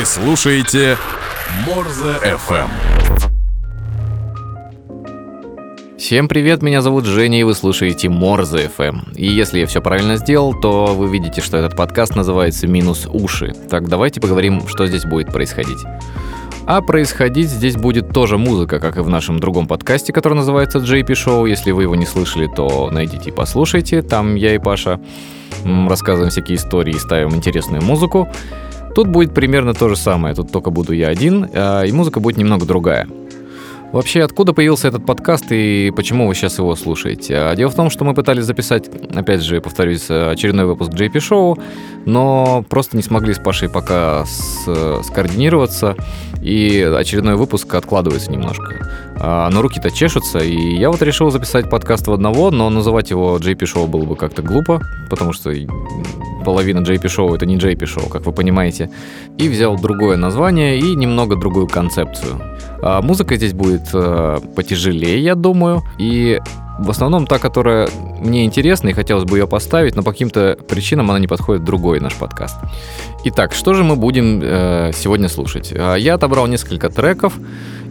Вы 0.00 0.06
слушаете 0.06 0.96
Морзе 1.66 2.16
FM. 2.22 2.70
Всем 5.98 6.26
привет, 6.26 6.62
меня 6.62 6.80
зовут 6.80 7.04
Женя, 7.04 7.38
и 7.38 7.42
вы 7.42 7.52
слушаете 7.52 8.08
Морзе 8.08 8.70
FM. 8.78 9.14
И 9.14 9.26
если 9.26 9.60
я 9.60 9.66
все 9.66 9.82
правильно 9.82 10.16
сделал, 10.16 10.58
то 10.58 10.86
вы 10.86 11.10
видите, 11.10 11.42
что 11.42 11.58
этот 11.58 11.76
подкаст 11.76 12.16
называется 12.16 12.66
«Минус 12.66 13.06
уши». 13.12 13.52
Так 13.68 13.90
давайте 13.90 14.22
поговорим, 14.22 14.66
что 14.68 14.86
здесь 14.86 15.04
будет 15.04 15.34
происходить. 15.34 15.80
А 16.64 16.80
происходить 16.80 17.50
здесь 17.50 17.76
будет 17.76 18.08
тоже 18.08 18.38
музыка, 18.38 18.80
как 18.80 18.96
и 18.96 19.00
в 19.00 19.10
нашем 19.10 19.38
другом 19.38 19.66
подкасте, 19.66 20.14
который 20.14 20.32
называется 20.32 20.78
JP 20.78 21.08
Show. 21.08 21.46
Если 21.46 21.72
вы 21.72 21.82
его 21.82 21.94
не 21.94 22.06
слышали, 22.06 22.46
то 22.46 22.88
найдите 22.90 23.28
и 23.28 23.32
послушайте. 23.34 24.00
Там 24.00 24.34
я 24.34 24.54
и 24.54 24.58
Паша 24.58 24.98
рассказываем 25.62 26.30
всякие 26.30 26.56
истории 26.56 26.94
и 26.94 26.98
ставим 26.98 27.34
интересную 27.34 27.82
музыку. 27.82 28.30
Тут 28.94 29.08
будет 29.08 29.32
примерно 29.32 29.74
то 29.74 29.88
же 29.88 29.96
самое, 29.96 30.34
тут 30.34 30.50
только 30.50 30.70
буду 30.70 30.92
я 30.92 31.08
один, 31.08 31.48
а, 31.52 31.82
и 31.82 31.92
музыка 31.92 32.20
будет 32.20 32.36
немного 32.36 32.66
другая. 32.66 33.06
Вообще, 33.92 34.22
откуда 34.22 34.52
появился 34.52 34.86
этот 34.86 35.04
подкаст 35.04 35.46
и 35.50 35.92
почему 35.96 36.28
вы 36.28 36.36
сейчас 36.36 36.58
его 36.58 36.76
слушаете? 36.76 37.36
А, 37.36 37.56
дело 37.56 37.70
в 37.70 37.74
том, 37.74 37.90
что 37.90 38.04
мы 38.04 38.14
пытались 38.14 38.44
записать, 38.44 38.88
опять 39.14 39.42
же, 39.42 39.60
повторюсь, 39.60 40.08
очередной 40.10 40.66
выпуск 40.66 40.92
JP 40.92 41.12
Show, 41.14 41.60
но 42.06 42.64
просто 42.68 42.96
не 42.96 43.02
смогли 43.02 43.34
с 43.34 43.38
Пашей 43.38 43.68
пока 43.68 44.24
с, 44.26 45.02
скоординироваться, 45.04 45.96
и 46.40 46.80
очередной 46.80 47.34
выпуск 47.34 47.72
откладывается 47.74 48.30
немножко. 48.30 49.09
А, 49.22 49.50
но 49.50 49.60
руки-то 49.60 49.90
чешутся, 49.90 50.38
и 50.38 50.76
я 50.76 50.90
вот 50.90 51.02
решил 51.02 51.30
записать 51.30 51.68
подкаст 51.68 52.06
в 52.06 52.12
одного, 52.12 52.50
но 52.50 52.70
называть 52.70 53.10
его 53.10 53.36
JP 53.36 53.58
Show 53.58 53.86
было 53.86 54.04
бы 54.04 54.16
как-то 54.16 54.40
глупо, 54.40 54.80
потому 55.10 55.34
что 55.34 55.52
половина 56.44 56.78
JP 56.78 57.02
Show 57.02 57.34
это 57.34 57.44
не 57.44 57.56
JP 57.56 57.80
Show, 57.80 58.08
как 58.08 58.24
вы 58.24 58.32
понимаете. 58.32 58.90
И 59.36 59.48
взял 59.48 59.78
другое 59.78 60.16
название 60.16 60.78
и 60.78 60.94
немного 60.94 61.36
другую 61.36 61.66
концепцию. 61.66 62.40
А 62.82 63.02
музыка 63.02 63.36
здесь 63.36 63.52
будет 63.52 63.90
э, 63.92 64.38
потяжелее, 64.56 65.22
я 65.22 65.34
думаю, 65.34 65.82
и 65.98 66.40
в 66.78 66.88
основном 66.88 67.26
та, 67.26 67.38
которая 67.38 67.90
мне 68.20 68.46
интересна 68.46 68.88
и 68.88 68.92
хотелось 68.94 69.24
бы 69.24 69.36
ее 69.36 69.46
поставить, 69.46 69.96
но 69.96 70.02
по 70.02 70.12
каким-то 70.12 70.56
причинам 70.66 71.10
она 71.10 71.18
не 71.18 71.26
подходит 71.26 71.62
другой 71.62 72.00
наш 72.00 72.14
подкаст. 72.14 72.56
Итак, 73.24 73.52
что 73.52 73.74
же 73.74 73.84
мы 73.84 73.96
будем 73.96 74.40
э, 74.42 74.92
сегодня 74.94 75.28
слушать? 75.28 75.74
А, 75.76 75.96
я 75.96 76.14
отобрал 76.14 76.46
несколько 76.46 76.88
треков 76.88 77.34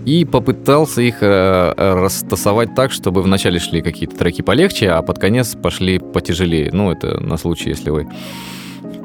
и 0.09 0.25
попытался 0.25 1.01
их 1.01 1.21
э, 1.21 1.73
растасовать 1.77 2.73
так, 2.73 2.91
чтобы 2.91 3.21
вначале 3.21 3.59
шли 3.59 3.81
какие-то 3.81 4.15
треки 4.15 4.41
полегче, 4.41 4.89
а 4.89 5.03
под 5.03 5.19
конец 5.19 5.55
пошли 5.55 5.99
потяжелее. 5.99 6.71
Ну, 6.73 6.91
это 6.91 7.19
на 7.19 7.37
случай, 7.37 7.69
если 7.69 7.91
вы 7.91 8.07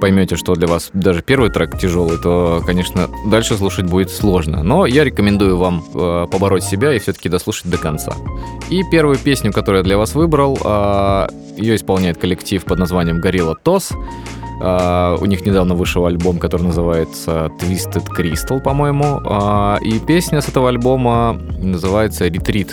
поймете, 0.00 0.36
что 0.36 0.54
для 0.54 0.66
вас 0.66 0.90
даже 0.92 1.22
первый 1.22 1.50
трек 1.50 1.78
тяжелый, 1.78 2.18
то, 2.18 2.62
конечно, 2.64 3.08
дальше 3.26 3.56
слушать 3.56 3.86
будет 3.86 4.10
сложно. 4.10 4.62
Но 4.62 4.86
я 4.86 5.04
рекомендую 5.04 5.56
вам 5.56 5.82
э, 5.94 6.26
побороть 6.30 6.64
себя 6.64 6.94
и 6.94 6.98
все-таки 6.98 7.28
дослушать 7.28 7.70
до 7.70 7.78
конца. 7.78 8.14
И 8.70 8.82
первую 8.90 9.18
песню, 9.18 9.52
которую 9.52 9.80
я 9.80 9.84
для 9.84 9.98
вас 9.98 10.14
выбрал, 10.14 10.58
э, 10.62 11.26
ее 11.56 11.76
исполняет 11.76 12.18
коллектив 12.18 12.64
под 12.64 12.78
названием 12.78 13.20
Gorilla 13.20 13.54
Toss. 13.62 13.92
Uh, 14.60 15.18
у 15.20 15.26
них 15.26 15.44
недавно 15.44 15.74
вышел 15.74 16.06
альбом, 16.06 16.38
который 16.38 16.62
называется 16.62 17.50
Twisted 17.60 18.06
Crystal, 18.16 18.60
по-моему. 18.60 19.20
Uh, 19.24 19.82
и 19.82 19.98
песня 19.98 20.40
с 20.40 20.48
этого 20.48 20.68
альбома 20.68 21.36
называется 21.58 22.28
Retreat. 22.28 22.70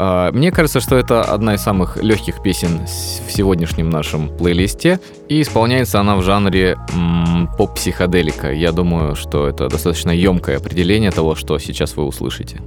Uh, 0.00 0.32
мне 0.32 0.50
кажется, 0.50 0.80
что 0.80 0.96
это 0.96 1.20
одна 1.20 1.56
из 1.56 1.60
самых 1.60 2.02
легких 2.02 2.42
песен 2.42 2.86
в 2.86 3.30
сегодняшнем 3.30 3.90
нашем 3.90 4.34
плейлисте. 4.34 4.98
И 5.28 5.42
исполняется 5.42 6.00
она 6.00 6.16
в 6.16 6.22
жанре 6.22 6.78
поп-психоделика. 7.58 8.50
Я 8.50 8.72
думаю, 8.72 9.14
что 9.14 9.46
это 9.46 9.68
достаточно 9.68 10.10
емкое 10.10 10.56
определение 10.56 11.10
того, 11.10 11.34
что 11.34 11.58
сейчас 11.58 11.96
вы 11.96 12.04
услышите. 12.04 12.62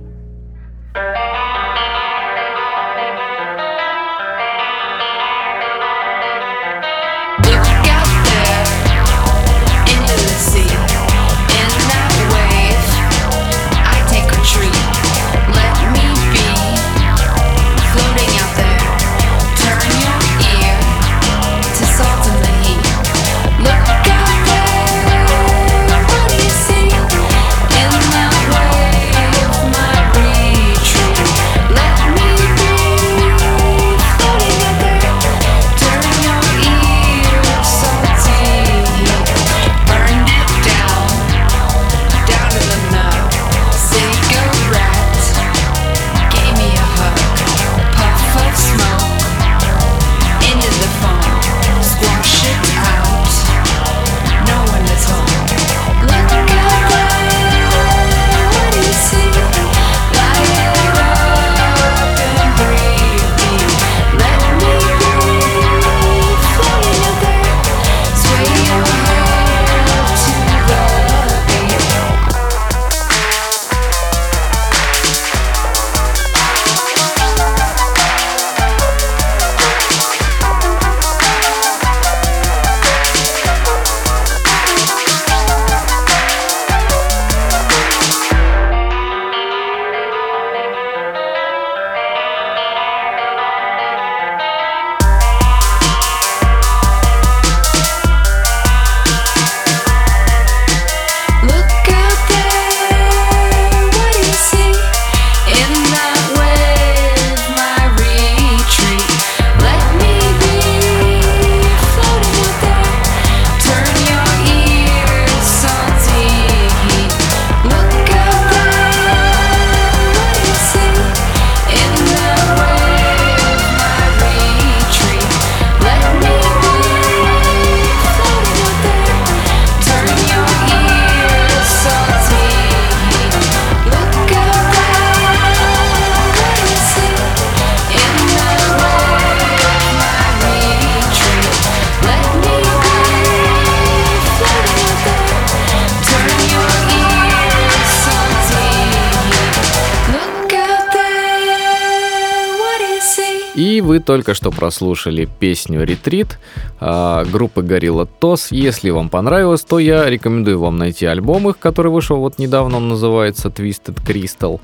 Только 154.05 154.33
что 154.33 154.51
прослушали 154.51 155.27
песню 155.39 155.83
«Ретрит» 155.83 156.39
э, 156.79 157.25
группы 157.31 157.61
Gorilla 157.61 158.07
Toss. 158.19 158.47
Если 158.51 158.89
вам 158.89 159.09
понравилось, 159.09 159.61
то 159.61 159.79
я 159.79 160.09
рекомендую 160.09 160.59
вам 160.59 160.77
найти 160.77 161.05
альбом 161.05 161.49
их, 161.49 161.59
который 161.59 161.91
вышел 161.91 162.17
вот 162.17 162.39
недавно, 162.39 162.77
он 162.77 162.89
называется 162.89 163.49
Twisted 163.49 164.01
Crystal, 164.05 164.59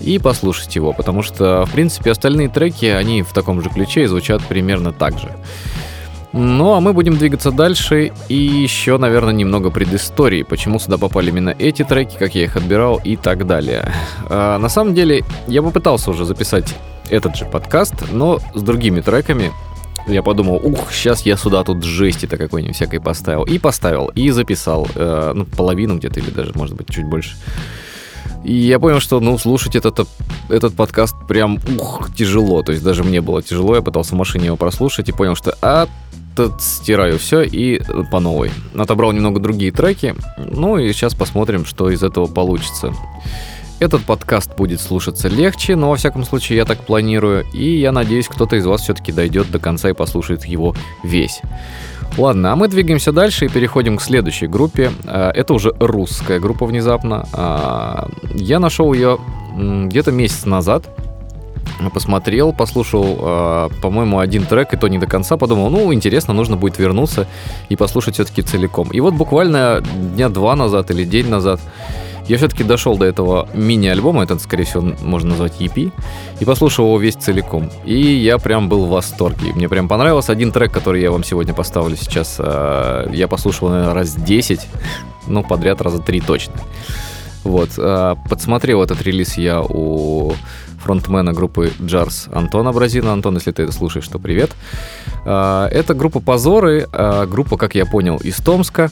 и 0.00 0.18
послушать 0.18 0.76
его, 0.76 0.92
потому 0.92 1.22
что, 1.22 1.64
в 1.66 1.72
принципе, 1.72 2.10
остальные 2.10 2.48
треки, 2.48 2.86
они 2.86 3.22
в 3.22 3.32
таком 3.32 3.62
же 3.62 3.70
ключе 3.70 4.04
и 4.04 4.06
звучат 4.06 4.42
примерно 4.42 4.92
так 4.92 5.18
же. 5.18 5.30
Ну, 6.32 6.74
а 6.74 6.80
мы 6.80 6.92
будем 6.92 7.16
двигаться 7.16 7.50
дальше 7.50 8.12
и 8.28 8.36
еще, 8.36 8.98
наверное, 8.98 9.32
немного 9.32 9.70
предыстории, 9.70 10.44
почему 10.44 10.78
сюда 10.78 10.96
попали 10.96 11.30
именно 11.30 11.54
эти 11.58 11.82
треки, 11.82 12.16
как 12.16 12.36
я 12.36 12.44
их 12.44 12.56
отбирал 12.56 13.00
и 13.02 13.16
так 13.16 13.46
далее. 13.46 13.92
А, 14.28 14.58
на 14.58 14.68
самом 14.68 14.94
деле, 14.94 15.24
я 15.48 15.60
попытался 15.62 16.10
уже 16.10 16.24
записать 16.24 16.72
этот 17.10 17.36
же 17.36 17.44
подкаст, 17.44 17.94
но 18.10 18.40
с 18.54 18.62
другими 18.62 19.00
треками. 19.00 19.52
Я 20.06 20.22
подумал, 20.22 20.60
ух, 20.62 20.92
сейчас 20.92 21.22
я 21.26 21.36
сюда 21.36 21.62
тут 21.62 21.84
жести-то 21.84 22.36
какой-нибудь 22.36 22.74
всякой 22.74 23.00
поставил. 23.00 23.44
И 23.44 23.58
поставил, 23.58 24.08
и 24.08 24.30
записал, 24.30 24.88
э, 24.94 25.32
ну, 25.34 25.44
половину 25.44 25.96
где-то, 25.96 26.20
или 26.20 26.30
даже, 26.30 26.52
может 26.54 26.74
быть, 26.74 26.88
чуть 26.88 27.04
больше. 27.04 27.36
И 28.44 28.54
я 28.54 28.78
понял, 28.78 29.00
что, 29.00 29.20
ну, 29.20 29.36
слушать 29.36 29.76
этот, 29.76 30.08
этот 30.48 30.74
подкаст 30.74 31.14
прям, 31.28 31.58
ух, 31.78 32.10
тяжело. 32.16 32.62
То 32.62 32.72
есть 32.72 32.82
даже 32.82 33.04
мне 33.04 33.20
было 33.20 33.42
тяжело, 33.42 33.76
я 33.76 33.82
пытался 33.82 34.14
в 34.14 34.18
машине 34.18 34.46
его 34.46 34.56
прослушать 34.56 35.08
и 35.08 35.12
понял, 35.12 35.36
что 35.36 35.56
а, 35.60 35.86
тут 36.34 36.62
стираю 36.62 37.18
все 37.18 37.42
и 37.42 37.82
по 38.10 38.20
новой. 38.20 38.50
Отобрал 38.74 39.12
немного 39.12 39.40
другие 39.40 39.72
треки, 39.72 40.14
ну 40.38 40.78
и 40.78 40.92
сейчас 40.92 41.14
посмотрим, 41.14 41.66
что 41.66 41.90
из 41.90 42.02
этого 42.02 42.26
получится. 42.26 42.94
Этот 43.80 44.04
подкаст 44.04 44.54
будет 44.56 44.78
слушаться 44.78 45.28
легче, 45.28 45.74
но 45.74 45.88
во 45.88 45.96
всяком 45.96 46.24
случае 46.24 46.58
я 46.58 46.66
так 46.66 46.84
планирую, 46.84 47.46
и 47.54 47.78
я 47.78 47.92
надеюсь, 47.92 48.28
кто-то 48.28 48.56
из 48.56 48.66
вас 48.66 48.82
все-таки 48.82 49.10
дойдет 49.10 49.50
до 49.50 49.58
конца 49.58 49.88
и 49.88 49.94
послушает 49.94 50.44
его 50.44 50.74
весь. 51.02 51.40
Ладно, 52.18 52.52
а 52.52 52.56
мы 52.56 52.68
двигаемся 52.68 53.10
дальше 53.10 53.46
и 53.46 53.48
переходим 53.48 53.96
к 53.96 54.02
следующей 54.02 54.48
группе. 54.48 54.92
А, 55.06 55.30
это 55.30 55.54
уже 55.54 55.72
русская 55.80 56.40
группа 56.40 56.66
внезапно. 56.66 57.26
А, 57.32 58.10
я 58.34 58.58
нашел 58.58 58.92
ее 58.92 59.18
где-то 59.56 60.12
месяц 60.12 60.44
назад. 60.44 60.86
Посмотрел, 61.92 62.52
послушал, 62.52 63.18
а, 63.20 63.68
по-моему, 63.82 64.18
один 64.18 64.44
трек, 64.44 64.74
и 64.74 64.76
то 64.76 64.88
не 64.88 64.98
до 64.98 65.06
конца. 65.06 65.36
Подумал, 65.36 65.70
ну, 65.70 65.92
интересно, 65.92 66.34
нужно 66.34 66.56
будет 66.56 66.78
вернуться 66.78 67.26
и 67.68 67.76
послушать 67.76 68.14
все-таки 68.14 68.42
целиком. 68.42 68.90
И 68.90 69.00
вот 69.00 69.14
буквально 69.14 69.82
дня 70.14 70.28
два 70.28 70.56
назад 70.56 70.90
или 70.90 71.04
день 71.04 71.28
назад 71.28 71.60
я 72.30 72.36
все-таки 72.36 72.62
дошел 72.62 72.96
до 72.96 73.06
этого 73.06 73.48
мини-альбома, 73.54 74.22
это, 74.22 74.38
скорее 74.38 74.64
всего, 74.64 74.94
можно 75.02 75.30
назвать 75.30 75.60
EP, 75.60 75.92
и 76.38 76.44
послушал 76.44 76.86
его 76.86 76.98
весь 76.98 77.16
целиком. 77.16 77.70
И 77.84 78.00
я 78.00 78.38
прям 78.38 78.68
был 78.68 78.86
в 78.86 78.90
восторге. 78.90 79.52
Мне 79.52 79.68
прям 79.68 79.88
понравился 79.88 80.30
один 80.30 80.52
трек, 80.52 80.70
который 80.70 81.02
я 81.02 81.10
вам 81.10 81.24
сегодня 81.24 81.54
поставлю 81.54 81.96
сейчас. 81.96 82.36
А, 82.38 83.10
я 83.12 83.26
послушал, 83.26 83.70
наверное, 83.70 83.94
раз 83.94 84.14
10, 84.14 84.60
ну, 85.26 85.42
подряд 85.42 85.80
раза 85.80 85.98
3 85.98 86.20
точно. 86.20 86.54
Вот, 87.44 87.70
а, 87.78 88.16
подсмотрел 88.28 88.82
этот 88.82 89.02
релиз 89.02 89.36
я 89.38 89.62
у 89.62 90.32
фронтмена 90.78 91.32
группы 91.32 91.72
Джарс 91.80 92.28
Антона 92.32 92.72
Бразина. 92.72 93.12
Антон, 93.12 93.34
если 93.36 93.52
ты 93.52 93.64
это 93.64 93.72
слушаешь, 93.72 94.08
то 94.08 94.18
привет. 94.18 94.50
А, 95.24 95.68
это 95.68 95.94
группа 95.94 96.20
Позоры, 96.20 96.86
группа, 97.26 97.56
как 97.56 97.74
я 97.74 97.86
понял, 97.86 98.16
из 98.16 98.36
Томска. 98.36 98.90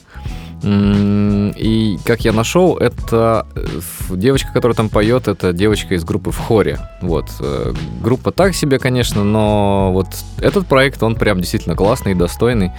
И 0.61 1.97
как 2.03 2.25
я 2.25 2.33
нашел, 2.33 2.75
это 2.77 3.47
э, 3.55 3.65
девочка, 4.09 4.51
которая 4.51 4.75
там 4.75 4.89
поет, 4.89 5.29
это 5.29 5.53
девочка 5.53 5.95
из 5.95 6.03
группы 6.03 6.31
в 6.31 6.37
хоре. 6.37 6.79
Вот. 7.01 7.29
Э, 7.39 7.73
группа 8.01 8.31
так 8.31 8.53
себе, 8.53 8.77
конечно, 8.77 9.23
но 9.23 9.91
вот 9.93 10.07
этот 10.39 10.67
проект, 10.67 11.01
он 11.01 11.15
прям 11.15 11.39
действительно 11.39 11.75
классный 11.75 12.11
и 12.11 12.15
достойный. 12.15 12.71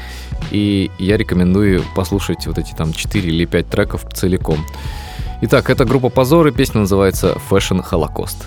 И 0.51 0.91
я 0.99 1.17
рекомендую 1.17 1.83
послушать 1.97 2.47
вот 2.47 2.59
эти 2.59 2.75
там 2.75 2.93
4 2.93 3.27
или 3.27 3.47
5 3.47 3.69
треков 3.69 4.05
целиком. 4.13 4.59
Итак, 5.43 5.71
это 5.71 5.87
группа 5.87 6.11
Позоры, 6.11 6.53
песня 6.53 6.81
называется 6.81 7.39
Fashion 7.49 7.83
Holocaust. 7.83 8.45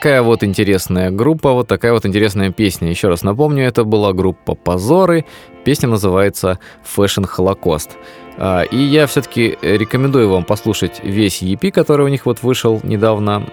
Такая 0.00 0.22
вот 0.22 0.42
интересная 0.42 1.10
группа, 1.10 1.52
вот 1.52 1.68
такая 1.68 1.92
вот 1.92 2.06
интересная 2.06 2.50
песня. 2.50 2.88
Еще 2.88 3.08
раз 3.08 3.22
напомню, 3.22 3.66
это 3.66 3.84
была 3.84 4.14
группа 4.14 4.54
«Позоры». 4.54 5.26
Песня 5.62 5.90
называется 5.90 6.58
«Fashion 6.96 7.28
Holocaust». 7.36 7.90
А, 8.38 8.62
и 8.62 8.78
я 8.78 9.06
все-таки 9.06 9.58
рекомендую 9.60 10.30
вам 10.30 10.44
послушать 10.44 11.02
весь 11.04 11.42
EP, 11.42 11.70
который 11.70 12.06
у 12.06 12.08
них 12.08 12.24
вот 12.24 12.42
вышел 12.42 12.80
недавно. 12.82 13.46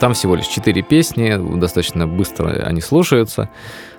Там 0.00 0.14
всего 0.14 0.34
лишь 0.34 0.48
4 0.48 0.82
песни, 0.82 1.60
достаточно 1.60 2.08
быстро 2.08 2.48
они 2.48 2.80
слушаются. 2.80 3.48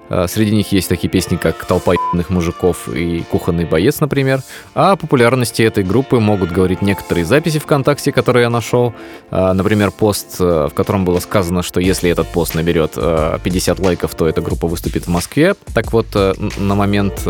А, 0.09 0.27
среди 0.27 0.55
них 0.55 0.71
есть 0.71 0.89
такие 0.89 1.09
песни, 1.09 1.35
как 1.35 1.63
«Толпа 1.65 1.93
ебаных 1.93 2.29
мужиков» 2.29 2.87
и 2.89 3.23
«Кухонный 3.31 3.65
боец», 3.65 3.99
например. 3.99 4.41
А 4.73 4.91
о 4.91 4.95
популярности 4.95 5.61
этой 5.61 5.83
группы 5.83 6.19
могут 6.19 6.51
говорить 6.51 6.81
некоторые 6.81 7.25
записи 7.25 7.59
ВКонтакте, 7.59 8.11
которые 8.11 8.43
я 8.43 8.49
нашел. 8.49 8.93
А, 9.31 9.53
например, 9.53 9.91
пост, 9.91 10.37
э, 10.39 10.67
в 10.71 10.73
котором 10.73 11.05
было 11.05 11.19
сказано, 11.19 11.63
что 11.63 11.79
если 11.79 12.09
этот 12.09 12.27
пост 12.27 12.55
наберет 12.55 12.93
50 12.93 13.79
э, 13.79 13.83
лайков, 13.83 14.15
то 14.15 14.27
эта 14.27 14.41
группа 14.41 14.67
выступит 14.67 15.05
в 15.05 15.09
Москве. 15.09 15.55
Так 15.73 15.91
вот, 15.93 16.07
э, 16.15 16.33
на 16.57 16.75
момент 16.75 17.23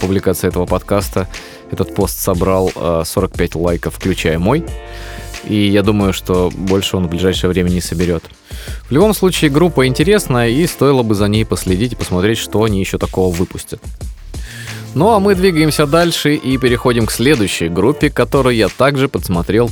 публикации 0.00 0.48
этого 0.48 0.66
подкаста 0.66 1.28
этот 1.70 1.94
пост 1.94 2.18
собрал 2.18 2.70
45 3.04 3.54
лайков, 3.56 3.94
включая 3.94 4.38
мой 4.38 4.64
и 5.44 5.68
я 5.68 5.82
думаю, 5.82 6.12
что 6.12 6.50
больше 6.54 6.96
он 6.96 7.06
в 7.06 7.10
ближайшее 7.10 7.50
время 7.50 7.68
не 7.68 7.80
соберет. 7.80 8.24
В 8.88 8.92
любом 8.92 9.14
случае, 9.14 9.50
группа 9.50 9.86
интересная, 9.86 10.48
и 10.48 10.66
стоило 10.66 11.02
бы 11.02 11.14
за 11.14 11.28
ней 11.28 11.44
последить 11.44 11.92
и 11.92 11.96
посмотреть, 11.96 12.38
что 12.38 12.62
они 12.62 12.80
еще 12.80 12.98
такого 12.98 13.34
выпустят. 13.34 13.80
Ну 14.94 15.10
а 15.10 15.20
мы 15.20 15.34
двигаемся 15.34 15.86
дальше 15.86 16.34
и 16.34 16.58
переходим 16.58 17.06
к 17.06 17.12
следующей 17.12 17.68
группе, 17.68 18.10
которую 18.10 18.54
я 18.54 18.68
также 18.68 19.08
подсмотрел 19.08 19.70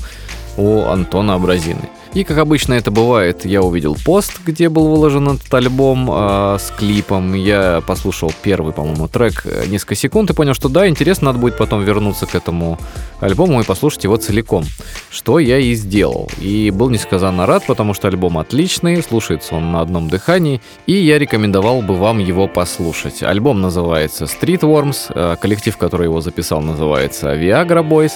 у 0.56 0.84
Антона 0.84 1.34
Абразины. 1.34 1.88
И, 2.12 2.24
как 2.24 2.38
обычно 2.38 2.74
это 2.74 2.90
бывает, 2.90 3.44
я 3.44 3.62
увидел 3.62 3.96
пост, 4.04 4.40
где 4.44 4.68
был 4.68 4.88
выложен 4.88 5.28
этот 5.28 5.54
альбом 5.54 6.10
э, 6.10 6.58
с 6.58 6.72
клипом. 6.76 7.34
Я 7.34 7.82
послушал 7.86 8.32
первый, 8.42 8.72
по-моему, 8.72 9.06
трек 9.06 9.42
э, 9.44 9.66
несколько 9.68 9.94
секунд 9.94 10.28
и 10.30 10.34
понял, 10.34 10.54
что 10.54 10.68
да, 10.68 10.88
интересно, 10.88 11.26
надо 11.26 11.38
будет 11.38 11.56
потом 11.56 11.84
вернуться 11.84 12.26
к 12.26 12.34
этому 12.34 12.80
альбому 13.20 13.60
и 13.60 13.64
послушать 13.64 14.02
его 14.02 14.16
целиком. 14.16 14.64
Что 15.08 15.38
я 15.38 15.58
и 15.58 15.72
сделал. 15.74 16.28
И 16.40 16.72
был 16.72 16.90
несказанно 16.90 17.46
рад, 17.46 17.64
потому 17.68 17.94
что 17.94 18.08
альбом 18.08 18.38
отличный, 18.38 19.00
слушается 19.04 19.54
он 19.54 19.70
на 19.70 19.80
одном 19.80 20.08
дыхании, 20.08 20.60
и 20.86 20.94
я 20.94 21.16
рекомендовал 21.16 21.80
бы 21.80 21.94
вам 21.94 22.18
его 22.18 22.48
послушать. 22.48 23.22
Альбом 23.22 23.60
называется 23.60 24.24
Street 24.24 24.62
Worms, 24.62 25.12
э, 25.14 25.36
коллектив, 25.40 25.76
который 25.76 26.06
его 26.06 26.20
записал, 26.20 26.60
называется 26.60 27.36
Viagra 27.36 27.88
Boys. 27.88 28.12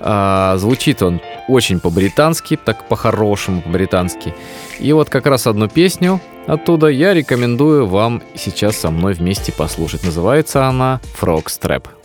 А, 0.00 0.56
звучит 0.58 1.02
он 1.02 1.20
очень 1.48 1.80
по-британски, 1.80 2.56
так 2.62 2.88
по-хорошему 2.88 3.62
по-британски. 3.62 4.34
И 4.78 4.92
вот 4.92 5.10
как 5.10 5.26
раз 5.26 5.46
одну 5.46 5.68
песню 5.68 6.20
оттуда 6.46 6.88
я 6.88 7.14
рекомендую 7.14 7.86
вам 7.86 8.22
сейчас 8.34 8.76
со 8.76 8.90
мной 8.90 9.14
вместе 9.14 9.52
послушать. 9.52 10.04
Называется 10.04 10.66
она 10.66 11.00
Frog 11.20 11.46
Strap. 11.46 11.97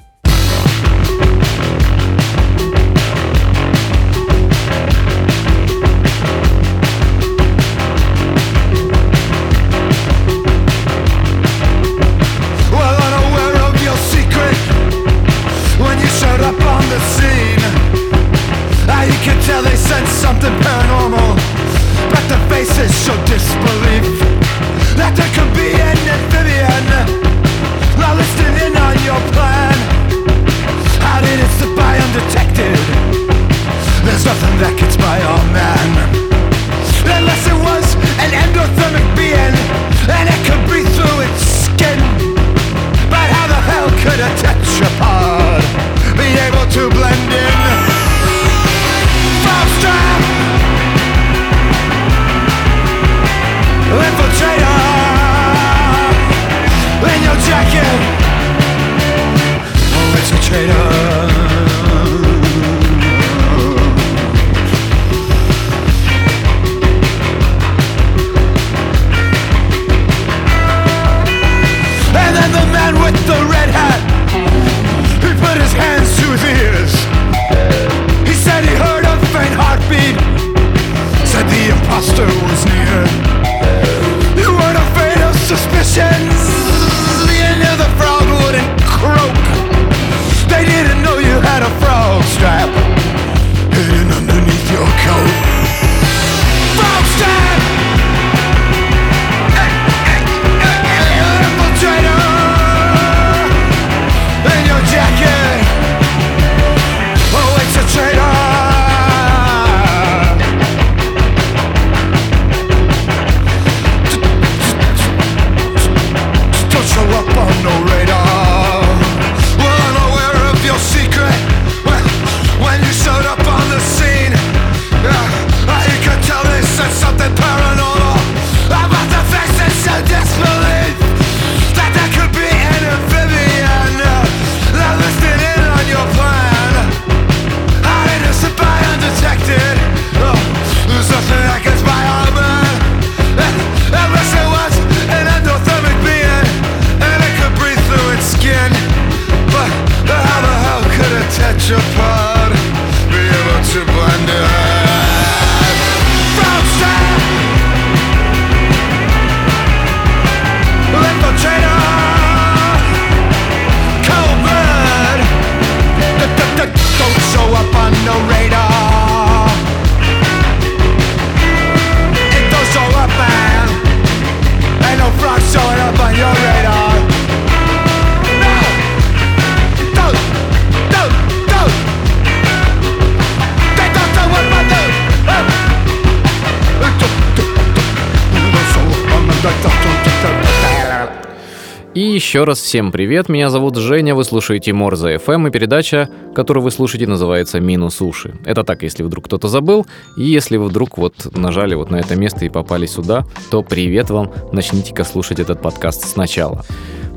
Еще 192.34 192.46
раз 192.46 192.60
всем 192.62 192.92
привет, 192.92 193.30
меня 193.30 193.52
зовут 193.52 193.76
Женя, 193.76 194.16
вы 194.16 194.24
слушаете 194.24 194.74
Морза 194.74 195.14
FM, 195.14 195.50
и 195.50 195.52
передача, 195.52 196.10
которую 196.34 196.64
вы 196.64 196.72
слушаете, 196.72 197.06
называется 197.06 197.60
«Минус 197.60 198.02
уши». 198.02 198.34
Это 198.44 198.64
так, 198.64 198.82
если 198.82 199.04
вдруг 199.04 199.26
кто-то 199.26 199.48
забыл, 199.48 199.86
и 200.18 200.24
если 200.24 200.58
вы 200.58 200.70
вдруг 200.70 200.98
вот 200.98 201.28
нажали 201.38 201.76
вот 201.76 201.92
на 201.92 201.98
это 201.98 202.16
место 202.16 202.44
и 202.44 202.50
попали 202.50 202.88
сюда, 202.88 203.24
то 203.52 203.62
привет 203.62 204.10
вам, 204.10 204.32
начните-ка 204.52 205.04
слушать 205.04 205.40
этот 205.40 205.62
подкаст 205.62 206.08
сначала. 206.08 206.66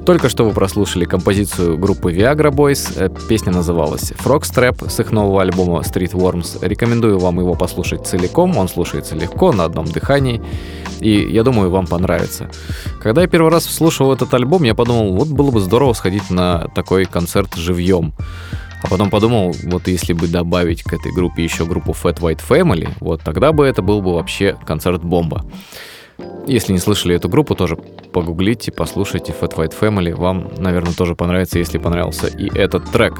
Только 0.07 0.29
что 0.29 0.45
вы 0.45 0.53
прослушали 0.53 1.05
композицию 1.05 1.77
группы 1.79 2.13
Viagra 2.13 2.53
Boys. 2.53 2.93
Э, 2.95 3.11
песня 3.29 3.53
называлась 3.53 4.13
Frogstrap 4.13 4.89
с 4.89 5.01
их 5.01 5.11
нового 5.11 5.43
альбома 5.43 5.81
Street 5.81 6.13
Worms. 6.13 6.65
Рекомендую 6.65 7.19
вам 7.19 7.41
его 7.41 7.55
послушать 7.55 8.07
целиком. 8.07 8.57
Он 8.57 8.69
слушается 8.69 9.17
легко, 9.17 9.51
на 9.51 9.65
одном 9.65 9.85
дыхании. 9.87 10.41
И 11.01 11.11
я 11.11 11.43
думаю, 11.43 11.71
вам 11.71 11.89
понравится. 11.89 12.49
Когда 13.03 13.23
я 13.23 13.27
первый 13.27 13.51
раз 13.51 13.65
слушал 13.65 14.13
этот 14.13 14.33
альбом, 14.33 14.63
я 14.63 14.77
подумал, 14.77 15.13
вот 15.17 15.27
было 15.27 15.51
бы 15.51 15.59
здорово 15.59 15.93
сходить 15.93 16.31
на 16.31 16.69
такой 16.69 17.07
концерт 17.07 17.57
живьем. 17.57 18.15
А 18.85 18.87
потом 18.87 19.11
подумал, 19.11 19.57
вот 19.65 19.89
если 19.89 20.13
бы 20.13 20.29
добавить 20.29 20.85
к 20.85 20.93
этой 20.93 21.13
группе 21.13 21.43
еще 21.43 21.67
группу 21.67 21.91
Fat 21.91 22.21
White 22.21 22.43
Family, 22.49 22.89
вот 23.01 23.23
тогда 23.23 23.51
бы 23.51 23.67
это 23.67 23.83
был 23.83 24.03
бы 24.03 24.15
вообще 24.15 24.57
концерт-бомба. 24.65 25.45
Если 26.47 26.73
не 26.73 26.79
слышали 26.79 27.15
эту 27.17 27.29
группу, 27.29 27.55
тоже 27.55 27.77
погуглите, 28.13 28.71
послушайте 28.71 29.35
Fat 29.39 29.57
White 29.57 29.75
Family. 29.79 30.15
Вам, 30.15 30.51
наверное, 30.59 30.93
тоже 30.93 31.15
понравится, 31.15 31.59
если 31.59 31.79
понравился 31.79 32.29
и 32.29 32.49
этот 32.57 32.91
трек. 32.91 33.15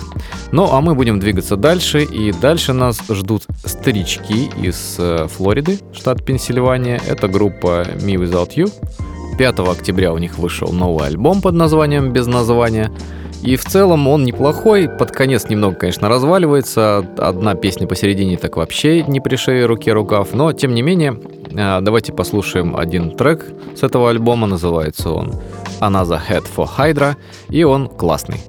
Ну, 0.53 0.71
а 0.71 0.81
мы 0.81 0.95
будем 0.95 1.19
двигаться 1.19 1.57
дальше. 1.57 2.05
И 2.05 2.33
дальше 2.33 2.73
нас 2.73 3.01
ждут 3.09 3.45
старички 3.65 4.49
из 4.63 4.97
э, 4.99 5.27
Флориды, 5.29 5.81
штат 5.93 6.25
Пенсильвания. 6.25 7.01
Это 7.07 7.27
группа 7.27 7.85
Me 7.97 8.15
Without 8.15 8.55
You. 8.55 8.73
5 9.37 9.59
октября 9.59 10.13
у 10.13 10.19
них 10.19 10.39
вышел 10.39 10.73
новый 10.73 11.07
альбом 11.07 11.43
под 11.43 11.55
названием 11.55 12.13
«Без 12.13 12.27
названия». 12.27 12.91
И 13.43 13.57
в 13.57 13.65
целом 13.65 14.09
он 14.09 14.25
неплохой, 14.25 14.89
под 14.89 15.13
конец 15.13 15.49
немного, 15.49 15.77
конечно, 15.77 16.09
разваливается, 16.09 17.07
одна 17.17 17.55
песня 17.55 17.87
посередине 17.87 18.37
так 18.37 18.57
вообще 18.57 19.03
не 19.03 19.21
при 19.21 19.37
шее 19.37 19.67
руке 19.67 19.93
рукав, 19.93 20.33
но 20.33 20.53
тем 20.53 20.75
не 20.75 20.83
менее, 20.83 21.21
а, 21.57 21.81
давайте 21.81 22.13
послушаем 22.13 22.77
один 22.77 23.17
трек 23.17 23.47
с 23.77 23.83
этого 23.83 24.11
альбома, 24.11 24.47
называется 24.47 25.11
он 25.11 25.33
Another 25.81 26.21
Head 26.29 26.45
for 26.57 26.69
Hydra, 26.77 27.17
и 27.49 27.63
он 27.63 27.89
классный. 27.89 28.41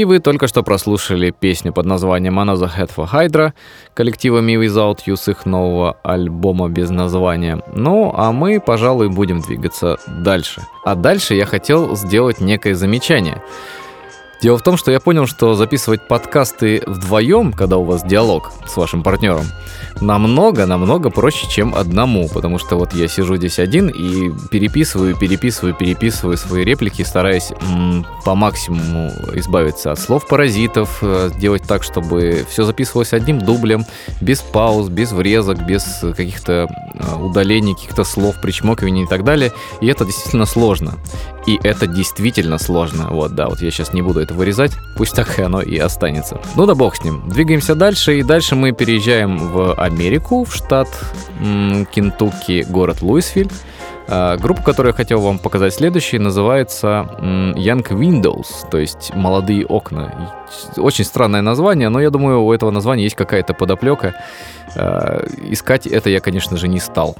И 0.00 0.04
вы 0.06 0.18
только 0.18 0.46
что 0.46 0.62
прослушали 0.62 1.30
песню 1.30 1.74
под 1.74 1.84
названием 1.84 2.40
Another 2.40 2.70
Head 2.74 2.90
for 2.96 3.06
Hydra 3.06 3.52
коллектива 3.92 4.40
Me 4.40 4.54
Without 4.54 5.00
You 5.06 5.14
с 5.14 5.28
их 5.28 5.44
нового 5.44 5.98
альбома 6.02 6.70
без 6.70 6.88
названия. 6.88 7.62
Ну, 7.74 8.10
а 8.16 8.32
мы, 8.32 8.60
пожалуй, 8.60 9.10
будем 9.10 9.42
двигаться 9.42 9.98
дальше. 10.06 10.62
А 10.86 10.94
дальше 10.94 11.34
я 11.34 11.44
хотел 11.44 11.94
сделать 11.96 12.40
некое 12.40 12.74
замечание. 12.74 13.42
Дело 14.42 14.56
в 14.56 14.62
том, 14.62 14.78
что 14.78 14.90
я 14.90 15.00
понял, 15.00 15.26
что 15.26 15.54
записывать 15.54 16.08
подкасты 16.08 16.82
вдвоем, 16.86 17.52
когда 17.52 17.76
у 17.76 17.84
вас 17.84 18.02
диалог 18.02 18.52
с 18.66 18.74
вашим 18.76 19.02
партнером, 19.02 19.44
намного-намного 20.00 21.10
проще, 21.10 21.46
чем 21.46 21.74
одному, 21.74 22.26
потому 22.28 22.58
что 22.58 22.76
вот 22.76 22.94
я 22.94 23.06
сижу 23.06 23.36
здесь 23.36 23.58
один 23.58 23.88
и 23.88 24.30
переписываю, 24.50 25.14
переписываю, 25.14 25.74
переписываю 25.74 26.38
свои 26.38 26.64
реплики, 26.64 27.02
стараясь 27.02 27.52
м, 27.70 28.06
по 28.24 28.34
максимуму 28.34 29.12
избавиться 29.34 29.92
от 29.92 29.98
слов-паразитов, 29.98 31.00
э, 31.02 31.30
делать 31.38 31.64
так, 31.64 31.82
чтобы 31.82 32.46
все 32.48 32.64
записывалось 32.64 33.12
одним 33.12 33.40
дублем, 33.40 33.84
без 34.22 34.40
пауз, 34.40 34.88
без 34.88 35.12
врезок, 35.12 35.58
без 35.66 36.02
каких-то 36.16 36.66
э, 36.94 37.16
удалений, 37.16 37.74
каких-то 37.74 38.04
слов, 38.04 38.40
причмокиваний 38.40 39.04
и 39.04 39.06
так 39.06 39.22
далее. 39.22 39.52
И 39.82 39.86
это 39.86 40.06
действительно 40.06 40.46
сложно. 40.46 40.94
И 41.46 41.58
это 41.62 41.86
действительно 41.86 42.58
сложно. 42.58 43.08
Вот, 43.10 43.34
да, 43.34 43.48
вот 43.48 43.60
я 43.60 43.70
сейчас 43.70 43.92
не 43.92 44.02
буду 44.02 44.20
это 44.20 44.29
вырезать. 44.30 44.72
Пусть 44.96 45.14
так 45.14 45.38
и 45.38 45.42
оно 45.42 45.60
и 45.62 45.78
останется. 45.78 46.40
Ну 46.56 46.66
да 46.66 46.74
бог 46.74 46.96
с 46.96 47.04
ним. 47.04 47.22
Двигаемся 47.28 47.74
дальше. 47.74 48.18
И 48.18 48.22
дальше 48.22 48.54
мы 48.56 48.72
переезжаем 48.72 49.38
в 49.38 49.74
Америку, 49.74 50.44
в 50.44 50.54
штат 50.54 50.88
м- 51.40 51.86
Кентукки, 51.86 52.64
город 52.68 53.02
Луисвиль. 53.02 53.48
А, 54.12 54.36
группа, 54.38 54.62
которую 54.62 54.90
я 54.92 54.96
хотел 54.96 55.20
вам 55.20 55.38
показать 55.38 55.72
следующей, 55.74 56.18
называется 56.18 57.08
Young 57.20 57.86
Windows, 57.90 58.68
то 58.68 58.78
есть 58.78 59.12
молодые 59.14 59.64
окна. 59.64 60.34
Очень 60.76 61.04
странное 61.04 61.42
название, 61.42 61.90
но 61.90 62.00
я 62.00 62.10
думаю, 62.10 62.42
у 62.42 62.52
этого 62.52 62.72
названия 62.72 63.04
есть 63.04 63.14
какая-то 63.14 63.54
подоплека. 63.54 64.14
А, 64.74 65.24
искать 65.48 65.86
это 65.86 66.10
я, 66.10 66.18
конечно 66.20 66.56
же, 66.56 66.66
не 66.66 66.80
стал. 66.80 67.16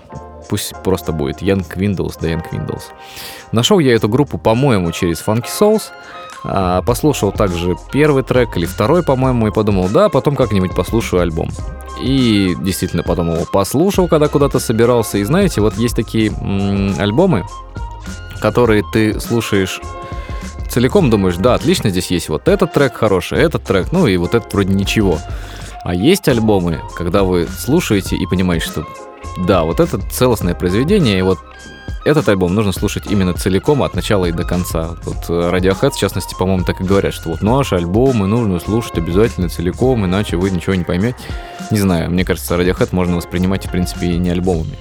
Пусть 0.49 0.75
просто 0.83 1.13
будет 1.13 1.43
Young 1.43 1.65
Windows, 1.77 2.15
да 2.21 2.29
Young 2.29 2.43
Windows. 2.51 2.83
Нашел 3.53 3.79
я 3.79 3.95
эту 3.95 4.09
группу, 4.09 4.37
по-моему, 4.37 4.91
через 4.91 5.23
Funky 5.25 5.47
Souls. 5.47 5.83
А, 6.43 6.83
послушал 6.83 7.33
также 7.33 7.77
первый 7.93 8.23
трек 8.23 8.57
или 8.57 8.67
второй, 8.67 9.03
по-моему, 9.03 9.49
и 9.49 9.53
подумал, 9.53 9.89
да, 9.89 10.09
потом 10.09 10.37
как-нибудь 10.37 10.75
послушаю 10.75 11.23
альбом. 11.23 11.51
И 12.01 12.57
действительно 12.61 13.03
потом 13.03 13.33
его 13.33 13.45
послушал, 13.45 14.09
когда 14.09 14.29
куда-то 14.29 14.59
собирался. 14.59 15.19
И 15.19 15.25
знаете, 15.25 15.61
вот 15.61 15.77
есть 15.77 15.97
такие 15.97 16.31
м- 16.33 16.95
альбомы, 16.99 17.45
которые 18.41 18.83
ты 18.93 19.21
слушаешь 19.21 19.81
целиком, 20.71 21.11
думаешь, 21.11 21.37
да, 21.37 21.55
отлично, 21.55 21.91
здесь 21.91 22.11
есть 22.11 22.29
вот 22.29 22.49
этот 22.49 22.73
трек 22.73 22.95
хороший, 22.95 23.39
этот 23.39 23.65
трек, 23.65 23.93
ну 23.93 24.07
и 24.07 24.17
вот 24.17 24.35
этот 24.35 24.53
вроде 24.53 24.73
ничего. 24.73 25.19
А 25.83 25.95
есть 25.95 26.29
альбомы, 26.29 26.81
когда 26.95 27.25
вы 27.25 27.49
слушаете 27.59 28.17
и 28.17 28.27
понимаете, 28.27 28.67
что 28.67 28.87
да, 29.47 29.65
вот 29.65 29.81
это 29.81 29.99
целостное 29.99 30.55
произведение, 30.55 31.19
и 31.19 31.23
вот 31.23 31.39
этот 32.05 32.29
альбом 32.29 32.55
нужно 32.55 32.73
слушать 32.73 33.05
именно 33.09 33.35
целиком 33.35 33.83
от 33.83 33.95
начала 33.95 34.27
и 34.27 34.33
до 34.33 34.45
конца. 34.45 34.97
Вот 35.05 35.29
э, 35.29 35.51
Radiohead, 35.51 35.91
в 35.91 35.99
частности, 35.99 36.35
по-моему, 36.39 36.65
так 36.65 36.81
и 36.81 36.85
говорят, 36.85 37.13
что 37.13 37.31
вот 37.31 37.43
наши 37.43 37.75
альбомы 37.75 38.27
нужно 38.27 38.59
слушать 38.59 38.97
обязательно 38.99 39.49
целиком, 39.49 40.05
иначе 40.07 40.37
вы 40.37 40.51
ничего 40.51 40.75
не 40.75 40.85
поймете. 40.85 41.19
Не 41.71 41.79
знаю, 41.79 42.11
мне 42.11 42.25
кажется, 42.25 42.55
Radiohead 42.55 42.89
можно 42.93 43.17
воспринимать, 43.17 43.67
в 43.67 43.71
принципе, 43.71 44.07
и 44.07 44.19
не 44.19 44.31
альбомами. 44.31 44.79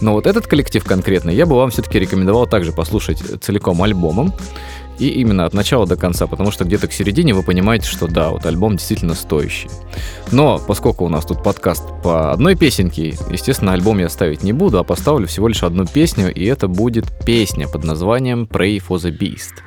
Но 0.00 0.12
вот 0.12 0.26
этот 0.26 0.46
коллектив 0.46 0.84
конкретно 0.84 1.30
я 1.30 1.46
бы 1.46 1.56
вам 1.56 1.70
все-таки 1.70 1.98
рекомендовал 1.98 2.46
также 2.46 2.72
послушать 2.72 3.22
целиком 3.42 3.82
альбомом. 3.82 4.32
И 4.98 5.08
именно 5.08 5.44
от 5.44 5.54
начала 5.54 5.86
до 5.86 5.96
конца, 5.96 6.26
потому 6.26 6.50
что 6.50 6.64
где-то 6.64 6.88
к 6.88 6.92
середине 6.92 7.34
вы 7.34 7.42
понимаете, 7.42 7.86
что 7.86 8.06
да, 8.06 8.30
вот 8.30 8.46
альбом 8.46 8.76
действительно 8.76 9.14
стоящий. 9.14 9.68
Но 10.32 10.58
поскольку 10.58 11.04
у 11.04 11.08
нас 11.08 11.24
тут 11.24 11.42
подкаст 11.42 11.84
по 12.02 12.32
одной 12.32 12.56
песенке, 12.56 13.14
естественно, 13.30 13.72
альбом 13.72 13.98
я 13.98 14.08
ставить 14.08 14.42
не 14.42 14.52
буду, 14.52 14.78
а 14.78 14.84
поставлю 14.84 15.26
всего 15.26 15.48
лишь 15.48 15.62
одну 15.62 15.86
песню, 15.86 16.32
и 16.32 16.44
это 16.46 16.68
будет 16.68 17.06
песня 17.24 17.68
под 17.68 17.84
названием 17.84 18.48
Pray 18.50 18.82
for 18.86 18.96
the 18.96 19.16
Beast. 19.16 19.62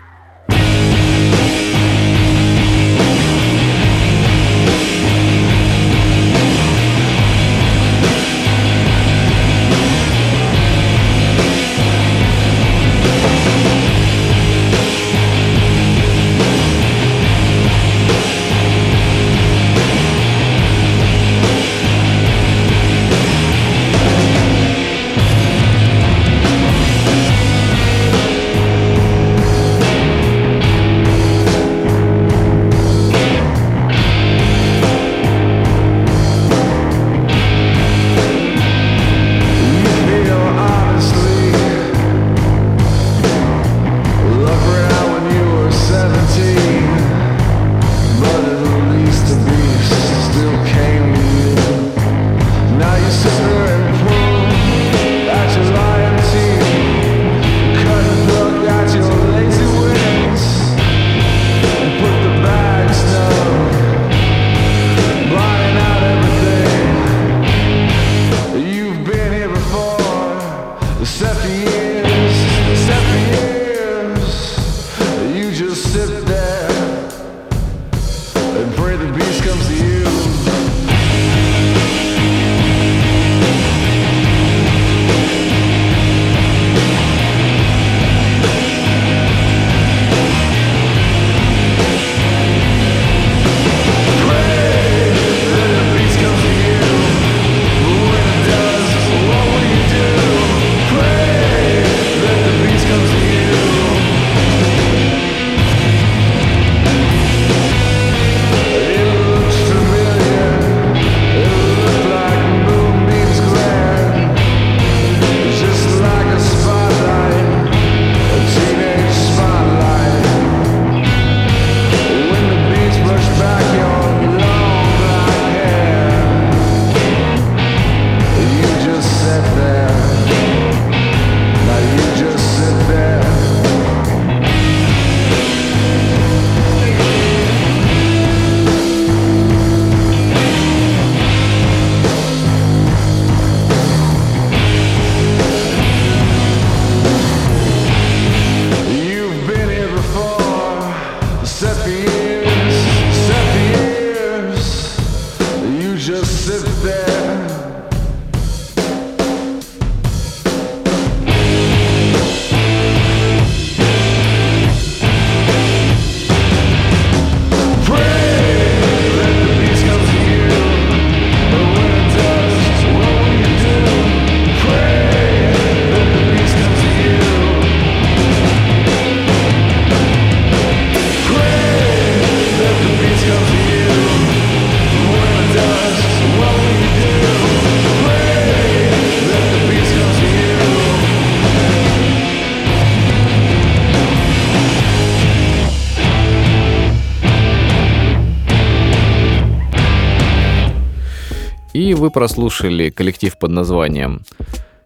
Прослушали 202.10 202.90
коллектив 202.90 203.38
под 203.38 203.52
названием 203.52 204.22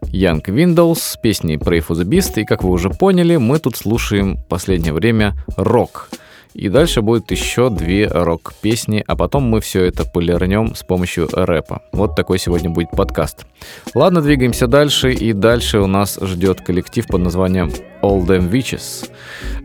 Young 0.01 0.43
Windows 0.43 0.99
с 0.99 1.17
песней 1.17 1.57
Pray 1.57 1.85
for 1.85 1.95
the 1.95 2.03
Beast. 2.03 2.39
И 2.41 2.45
как 2.45 2.63
вы 2.63 2.71
уже 2.71 2.89
поняли, 2.89 3.37
мы 3.37 3.59
тут 3.59 3.75
слушаем 3.75 4.37
в 4.37 4.45
последнее 4.45 4.93
время 4.93 5.33
рок. 5.57 6.09
И 6.53 6.69
дальше 6.69 7.01
будет 7.01 7.31
еще 7.31 7.71
две 7.71 8.07
рок-песни, 8.07 9.03
а 9.07 9.15
потом 9.15 9.43
мы 9.43 9.59
все 9.59 9.85
это 9.85 10.05
полирнем 10.05 10.75
с 10.75 10.83
помощью 10.83 11.27
рэпа. 11.31 11.81
Вот 11.91 12.15
такой 12.15 12.37
сегодня 12.37 12.69
будет 12.69 12.91
подкаст. 12.91 13.47
Ладно, 13.95 14.21
двигаемся 14.21 14.67
дальше, 14.67 15.11
и 15.11 15.33
дальше 15.33 15.79
у 15.79 15.87
нас 15.87 16.19
ждет 16.21 16.61
коллектив 16.61 17.07
под 17.07 17.21
названием 17.21 17.71
All 18.03 18.23
Them 18.23 18.51
Witches. 18.51 19.09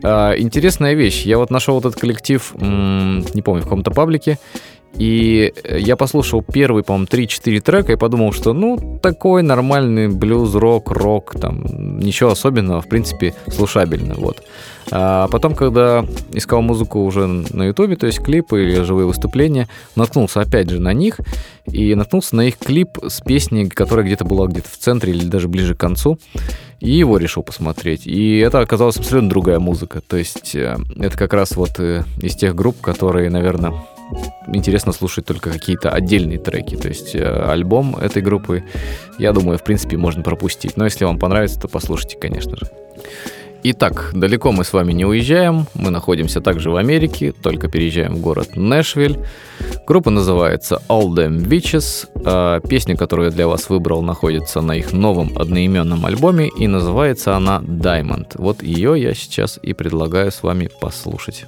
А, 0.01 0.33
интересная 0.35 0.95
вещь, 0.95 1.25
я 1.25 1.37
вот 1.37 1.51
нашел 1.51 1.77
этот 1.79 1.95
коллектив, 1.95 2.55
не 2.55 3.41
помню, 3.43 3.61
в 3.61 3.65
каком-то 3.65 3.91
паблике, 3.91 4.39
И 4.95 5.53
я 5.69 5.95
послушал 5.95 6.43
первый, 6.43 6.83
по-моему, 6.83 7.07
3-4 7.09 7.61
трека 7.61 7.93
и 7.93 7.95
подумал, 7.95 8.33
что, 8.33 8.53
ну, 8.53 8.99
такой 9.01 9.43
нормальный 9.43 10.09
блюз, 10.09 10.55
рок, 10.55 10.91
рок, 10.91 11.35
там, 11.39 11.99
ничего 11.99 12.31
особенного, 12.31 12.81
в 12.81 12.89
принципе, 12.89 13.33
слушабельно, 13.47 14.15
вот. 14.15 14.43
А 14.91 15.27
потом, 15.27 15.55
когда 15.55 16.05
искал 16.33 16.61
музыку 16.61 17.03
уже 17.03 17.27
на 17.27 17.67
ютубе, 17.67 17.95
то 17.95 18.07
есть 18.07 18.19
клипы 18.19 18.63
или 18.63 18.81
живые 18.81 19.05
выступления, 19.05 19.67
наткнулся 19.95 20.41
опять 20.41 20.69
же 20.69 20.79
на 20.79 20.93
них 20.93 21.19
и 21.65 21.93
наткнулся 21.93 22.35
на 22.35 22.47
их 22.47 22.57
клип 22.57 22.97
с 23.07 23.21
песней, 23.21 23.69
которая 23.69 24.05
где-то 24.05 24.25
была 24.25 24.47
где-то 24.47 24.69
в 24.69 24.77
центре 24.77 25.13
или 25.13 25.25
даже 25.25 25.47
ближе 25.47 25.75
к 25.75 25.79
концу, 25.79 26.17
и 26.79 26.89
его 26.89 27.17
решил 27.17 27.43
посмотреть. 27.43 28.07
И 28.07 28.39
это 28.39 28.59
оказалась 28.59 28.97
абсолютно 28.97 29.29
другая 29.29 29.59
музыка, 29.59 30.01
то 30.01 30.17
есть 30.17 30.55
э, 30.55 30.77
это 30.97 31.17
как 31.17 31.33
раз 31.33 31.55
вот 31.55 31.79
э, 31.79 32.03
из 32.21 32.35
тех 32.35 32.55
групп, 32.55 32.81
которые, 32.81 33.29
наверное, 33.29 33.73
интересно 34.47 34.91
слушать 34.91 35.25
только 35.25 35.51
какие-то 35.51 35.89
отдельные 35.89 36.39
треки. 36.39 36.75
То 36.75 36.87
есть 36.87 37.15
э, 37.15 37.23
альбом 37.23 37.95
этой 37.95 38.21
группы, 38.21 38.63
я 39.17 39.31
думаю, 39.33 39.57
в 39.57 39.63
принципе, 39.63 39.97
можно 39.97 40.23
пропустить. 40.23 40.77
Но 40.77 40.85
если 40.85 41.05
вам 41.05 41.19
понравится, 41.19 41.59
то 41.59 41.67
послушайте, 41.67 42.17
конечно 42.17 42.55
же. 42.55 42.69
Итак, 43.61 44.11
далеко 44.13 44.53
мы 44.53 44.63
с 44.63 44.71
вами 44.71 44.93
не 44.93 45.05
уезжаем, 45.05 45.67
мы 45.73 45.89
находимся 45.89 46.39
также 46.39 46.71
в 46.71 46.77
Америке, 46.77 47.33
только 47.33 47.67
переезжаем 47.67 48.15
в 48.15 48.21
город 48.21 48.55
Нэшвиль. 48.55 49.19
Группа 49.85 50.09
называется 50.09 50.81
All 50.87 51.09
Them 51.09 51.45
Witches, 51.45 52.07
а 52.23 52.61
песня, 52.61 52.95
которую 52.95 53.29
я 53.29 53.35
для 53.35 53.47
вас 53.47 53.69
выбрал, 53.69 54.01
находится 54.01 54.61
на 54.61 54.77
их 54.77 54.93
новом 54.93 55.37
одноименном 55.37 56.05
альбоме 56.05 56.49
и 56.57 56.67
называется 56.67 57.35
она 57.35 57.59
Diamond. 57.59 58.35
Вот 58.35 58.63
ее 58.63 58.93
я 58.95 59.13
сейчас 59.13 59.59
и 59.61 59.73
предлагаю 59.73 60.31
с 60.31 60.41
вами 60.41 60.69
послушать. 60.79 61.45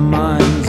mind. 0.00 0.59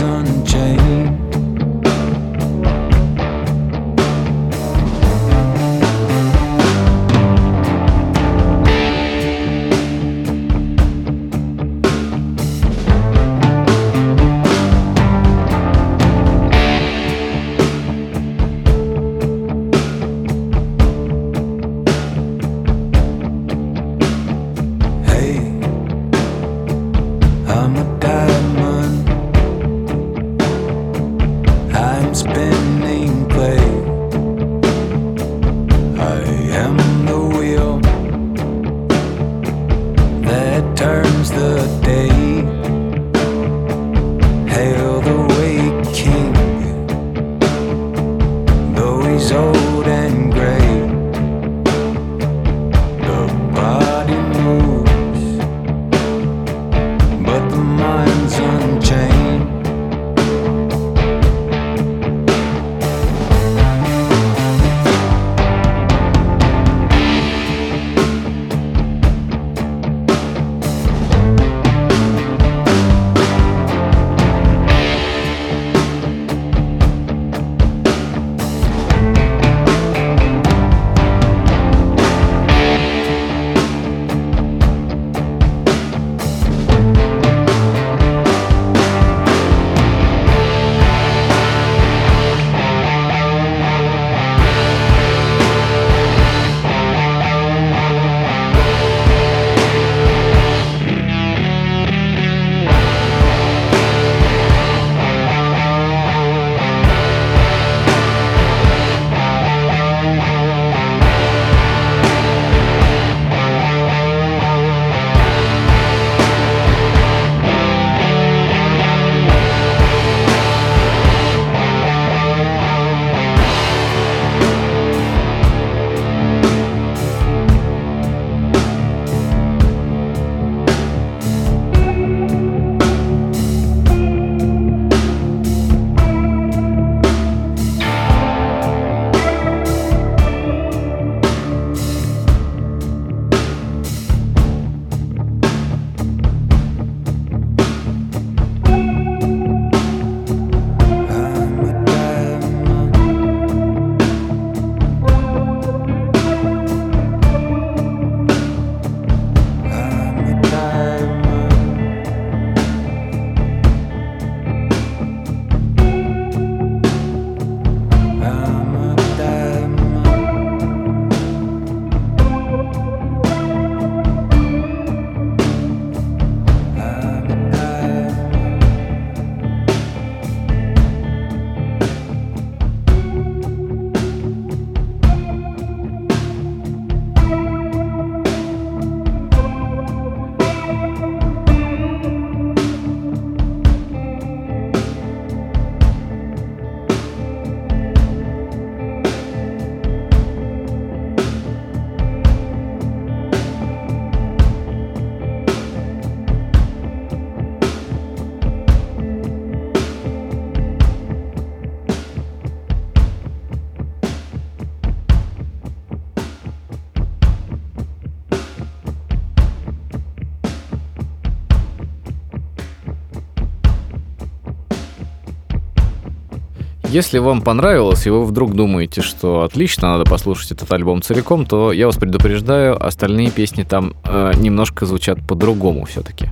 Если 226.92 227.20
вам 227.20 227.42
понравилось, 227.42 228.06
и 228.06 228.10
вы 228.10 228.26
вдруг 228.26 228.54
думаете, 228.54 229.02
что 229.02 229.44
отлично, 229.44 229.92
надо 229.94 230.04
послушать 230.04 230.52
этот 230.52 230.74
альбом 230.74 231.02
целиком, 231.02 231.46
то 231.46 231.72
я 231.72 231.86
вас 231.86 231.96
предупреждаю, 231.96 232.86
остальные 232.86 233.32
песни 233.32 233.64
там 233.64 233.94
э, 234.04 234.34
немножко 234.36 234.86
звучат 234.86 235.26
по-другому 235.26 235.86
все-таки. 235.86 236.28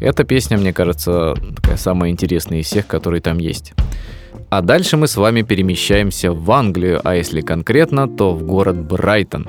Эта 0.00 0.24
песня, 0.24 0.58
мне 0.58 0.72
кажется, 0.72 1.36
такая 1.54 1.76
самая 1.76 2.10
интересная 2.10 2.58
из 2.58 2.66
всех, 2.66 2.88
которые 2.88 3.20
там 3.20 3.38
есть. 3.38 3.72
А 4.50 4.62
дальше 4.62 4.96
мы 4.96 5.06
с 5.06 5.16
вами 5.16 5.42
перемещаемся 5.42 6.32
в 6.32 6.50
Англию, 6.50 7.00
а 7.04 7.14
если 7.14 7.40
конкретно, 7.40 8.08
то 8.08 8.34
в 8.34 8.42
город 8.42 8.84
Брайтон. 8.84 9.46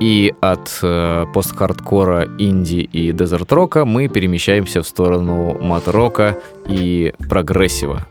И 0.00 0.32
от 0.40 0.70
э, 0.80 1.26
пост-хардкора, 1.34 2.30
инди 2.38 2.78
и 2.78 3.12
дезерт-рока 3.12 3.84
мы 3.84 4.08
перемещаемся 4.08 4.80
в 4.80 4.86
сторону 4.86 5.58
мат-рока 5.60 6.38
и 6.66 7.12
прогрессива. 7.28 8.06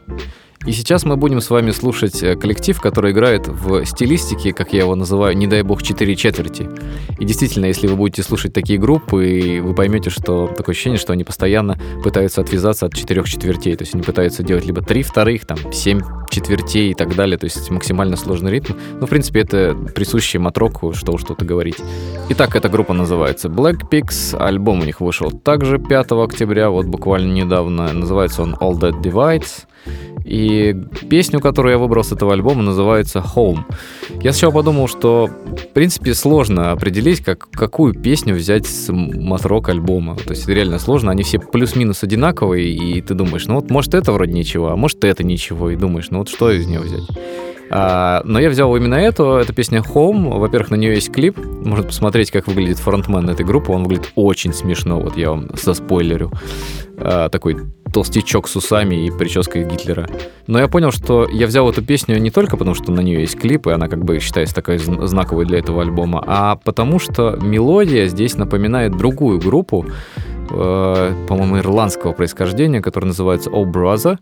И 0.66 0.74
сейчас 0.74 1.06
мы 1.06 1.16
будем 1.16 1.40
с 1.40 1.50
вами 1.50 1.72
слушать 1.72 2.22
э, 2.22 2.36
коллектив, 2.36 2.80
который 2.82 3.14
играет 3.14 3.48
в 3.48 3.86
стилистике, 3.86 4.52
как 4.52 4.74
я 4.74 4.80
его 4.80 4.94
называю, 4.94 5.36
не 5.38 5.48
дай 5.48 5.62
бог, 5.62 5.82
4 5.82 6.16
четверти. 6.18 6.70
И 7.18 7.24
действительно, 7.24 7.66
если 7.66 7.88
вы 7.88 7.96
будете 7.96 8.24
слушать 8.24 8.52
такие 8.54 8.78
группы, 8.78 9.62
вы 9.64 9.74
поймете, 9.74 10.10
что 10.10 10.48
такое 10.48 10.74
ощущение, 10.74 11.00
что 11.00 11.14
они 11.14 11.24
постоянно 11.24 11.80
пытаются 12.04 12.42
отвязаться 12.42 12.88
от 12.88 12.94
четырех 12.94 13.30
четвертей. 13.30 13.78
То 13.78 13.84
есть 13.84 13.96
они 13.96 14.04
пытаются 14.04 14.44
делать 14.44 14.66
либо 14.66 14.82
три 14.82 15.02
вторых, 15.02 15.46
там, 15.46 15.58
семь 15.72 16.02
четвертей 16.30 16.92
и 16.92 16.94
так 16.94 17.16
далее. 17.16 17.38
То 17.38 17.46
есть 17.46 17.70
максимально 17.70 18.18
сложный 18.18 18.52
ритм. 18.52 18.74
Ну, 19.00 19.08
в 19.08 19.10
принципе, 19.10 19.40
это 19.40 19.78
присуще 19.96 20.40
матроку, 20.40 20.94
что 20.94 21.14
уж 21.14 21.22
что-то 21.22 21.46
говорить. 21.46 21.78
Итак, 22.30 22.58
эта 22.58 22.68
группа 22.68 22.94
называется 22.94 23.48
Black 23.48 23.90
Pigs. 23.90 24.38
Альбом 24.38 24.82
у 24.82 24.84
них 24.84 25.00
вышел 25.00 25.32
также 25.32 25.80
5 25.80 26.12
октября, 26.12 26.70
вот 26.70 26.86
буквально 26.86 27.32
недавно. 27.32 27.94
Называется 27.94 28.44
он 28.44 28.56
All 28.56 28.74
That 28.74 29.02
Divides. 29.02 29.69
И 30.26 30.76
песню, 31.10 31.40
которую 31.40 31.74
я 31.74 31.78
выбрал 31.80 32.04
с 32.04 32.12
этого 32.12 32.34
альбома, 32.34 32.62
называется 32.62 33.24
Home. 33.36 33.62
Я 34.22 34.32
сначала 34.32 34.52
подумал, 34.52 34.88
что, 34.88 35.28
в 35.28 35.74
принципе, 35.74 36.14
сложно 36.14 36.72
определить, 36.72 37.22
как, 37.22 37.50
какую 37.50 37.94
песню 37.94 38.36
взять 38.36 38.68
с 38.68 38.92
матрок 38.92 39.70
альбома. 39.70 40.16
То 40.16 40.32
есть 40.32 40.48
реально 40.48 40.78
сложно, 40.78 41.12
они 41.12 41.24
все 41.24 41.40
плюс-минус 41.40 42.04
одинаковые, 42.04 42.70
и 42.70 43.02
ты 43.02 43.16
думаешь, 43.16 43.48
ну 43.48 43.56
вот, 43.56 43.72
может, 43.72 43.96
это 43.96 44.12
вроде 44.12 44.34
ничего, 44.34 44.70
а 44.70 44.76
может, 44.76 45.04
это 45.04 45.24
ничего, 45.24 45.72
и 45.72 45.76
думаешь, 45.76 46.10
ну 46.12 46.20
вот 46.20 46.30
что 46.30 46.52
из 46.52 46.68
нее 46.68 46.82
взять? 46.82 47.08
А, 47.72 48.22
но 48.26 48.40
я 48.40 48.50
взял 48.50 48.76
именно 48.76 48.96
эту, 48.96 49.34
это 49.34 49.54
песня 49.54 49.82
Home. 49.82 50.40
Во-первых, 50.40 50.72
на 50.72 50.76
нее 50.76 50.96
есть 50.96 51.12
клип. 51.12 51.38
Можно 51.38 51.86
посмотреть, 51.86 52.32
как 52.32 52.48
выглядит 52.48 52.80
фронтмен 52.80 53.30
этой 53.30 53.46
группы. 53.46 53.72
Он 53.72 53.84
выглядит 53.84 54.12
очень 54.16 54.54
смешно, 54.54 55.00
вот 55.00 55.18
я 55.18 55.30
вам 55.30 55.56
со 55.56 55.74
А, 57.02 57.30
такой 57.30 57.58
толстячок 57.94 58.48
с 58.48 58.56
усами 58.56 59.08
и 59.08 59.12
прической 59.12 59.64
Гитлера. 59.64 60.08
Но 60.48 60.60
я 60.60 60.68
понял, 60.68 60.92
что 60.92 61.28
я 61.28 61.48
взял 61.48 61.70
эту 61.70 61.82
песню 61.82 62.20
не 62.20 62.30
только 62.30 62.58
потому, 62.58 62.76
что 62.76 62.92
на 62.92 63.00
нее 63.00 63.22
есть 63.22 63.40
клип, 63.40 63.68
и 63.68 63.72
она 63.72 63.88
как 63.88 64.04
бы 64.04 64.20
считается 64.20 64.54
такой 64.54 64.78
знаковой 64.78 65.46
для 65.46 65.60
этого 65.60 65.82
альбома, 65.82 66.24
а 66.26 66.56
потому 66.56 67.00
что 67.00 67.38
мелодия 67.42 68.08
здесь 68.08 68.36
напоминает 68.36 68.96
другую 68.96 69.40
группу, 69.40 69.86
э, 70.52 71.14
по-моему, 71.28 71.58
ирландского 71.60 72.12
происхождения, 72.12 72.82
которая 72.82 73.08
называется 73.08 73.50
Oh 73.50 73.66
Brother. 73.66 74.20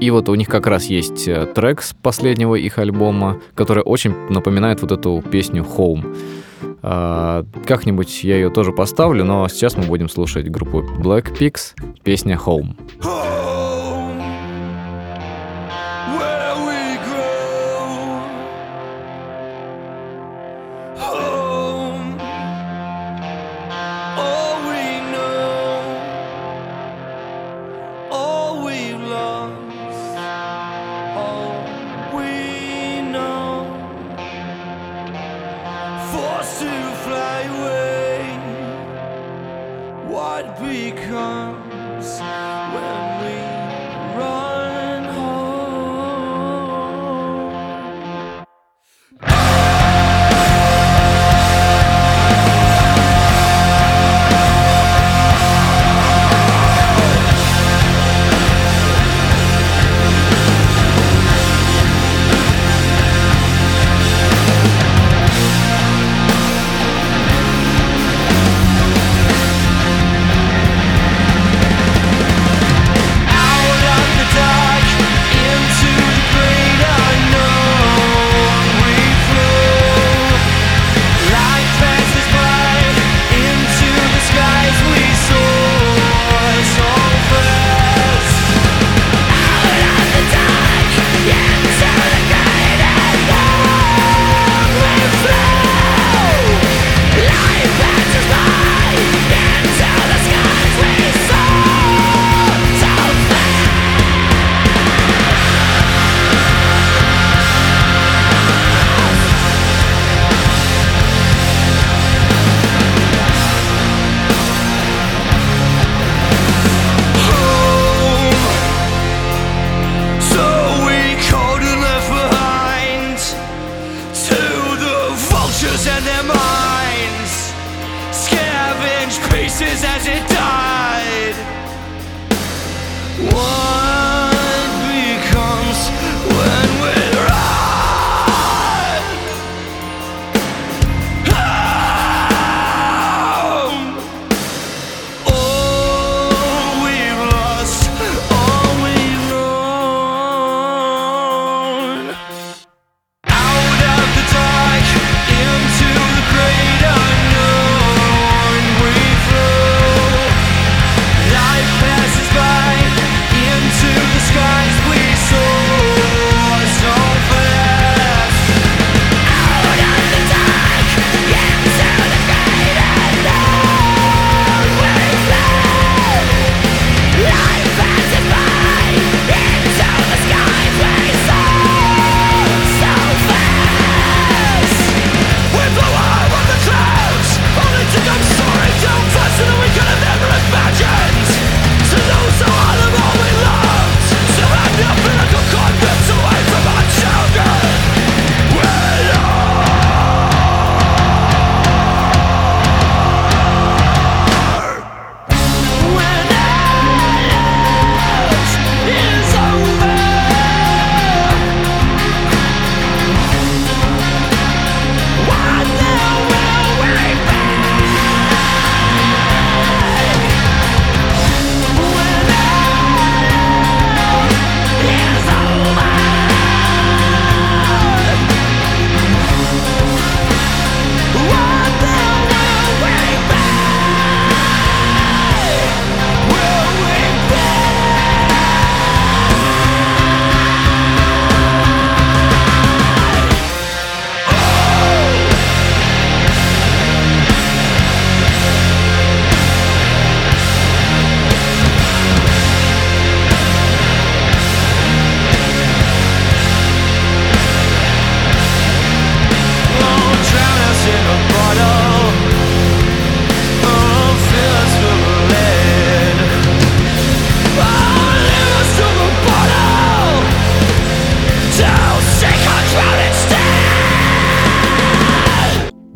И 0.00 0.10
вот 0.10 0.28
у 0.28 0.34
них 0.34 0.48
как 0.48 0.66
раз 0.66 0.86
есть 0.86 1.28
э, 1.28 1.46
трек 1.46 1.82
с 1.82 1.94
последнего 1.94 2.56
их 2.56 2.78
альбома, 2.78 3.40
который 3.54 3.84
очень 3.84 4.14
напоминает 4.30 4.82
вот 4.82 4.90
эту 4.90 5.22
песню 5.30 5.64
Home. 5.76 6.16
А, 6.82 7.44
как-нибудь 7.66 8.24
я 8.24 8.36
ее 8.36 8.50
тоже 8.50 8.72
поставлю, 8.72 9.24
но 9.24 9.48
сейчас 9.48 9.76
мы 9.76 9.84
будем 9.84 10.08
слушать 10.08 10.48
группу 10.48 10.80
Black 10.80 11.36
Pigs, 11.38 11.74
песня 12.02 12.38
Home. 12.44 12.76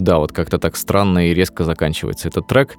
Да, 0.05 0.19
вот 0.19 0.33
как-то 0.33 0.59
так 0.59 0.77
странно 0.77 1.31
и 1.31 1.35
резко 1.35 1.65
заканчивается 1.65 2.29
этот 2.29 2.47
трек. 2.47 2.77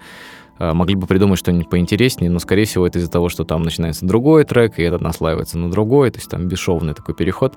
А, 0.58 0.74
могли 0.74 0.96
бы 0.96 1.08
придумать 1.08 1.40
что-нибудь 1.40 1.70
поинтереснее, 1.70 2.32
но, 2.32 2.40
скорее 2.40 2.66
всего, 2.66 2.88
это 2.88 3.00
из-за 3.00 3.12
того, 3.12 3.30
что 3.30 3.44
там 3.44 3.64
начинается 3.64 4.06
другой 4.06 4.46
трек, 4.46 4.80
и 4.80 4.84
этот 4.84 5.02
наслаивается 5.02 5.58
на 5.58 5.70
другой, 5.70 6.12
то 6.12 6.20
есть 6.20 6.30
там 6.30 6.48
бесшовный 6.48 6.94
такой 6.94 7.16
переход. 7.16 7.56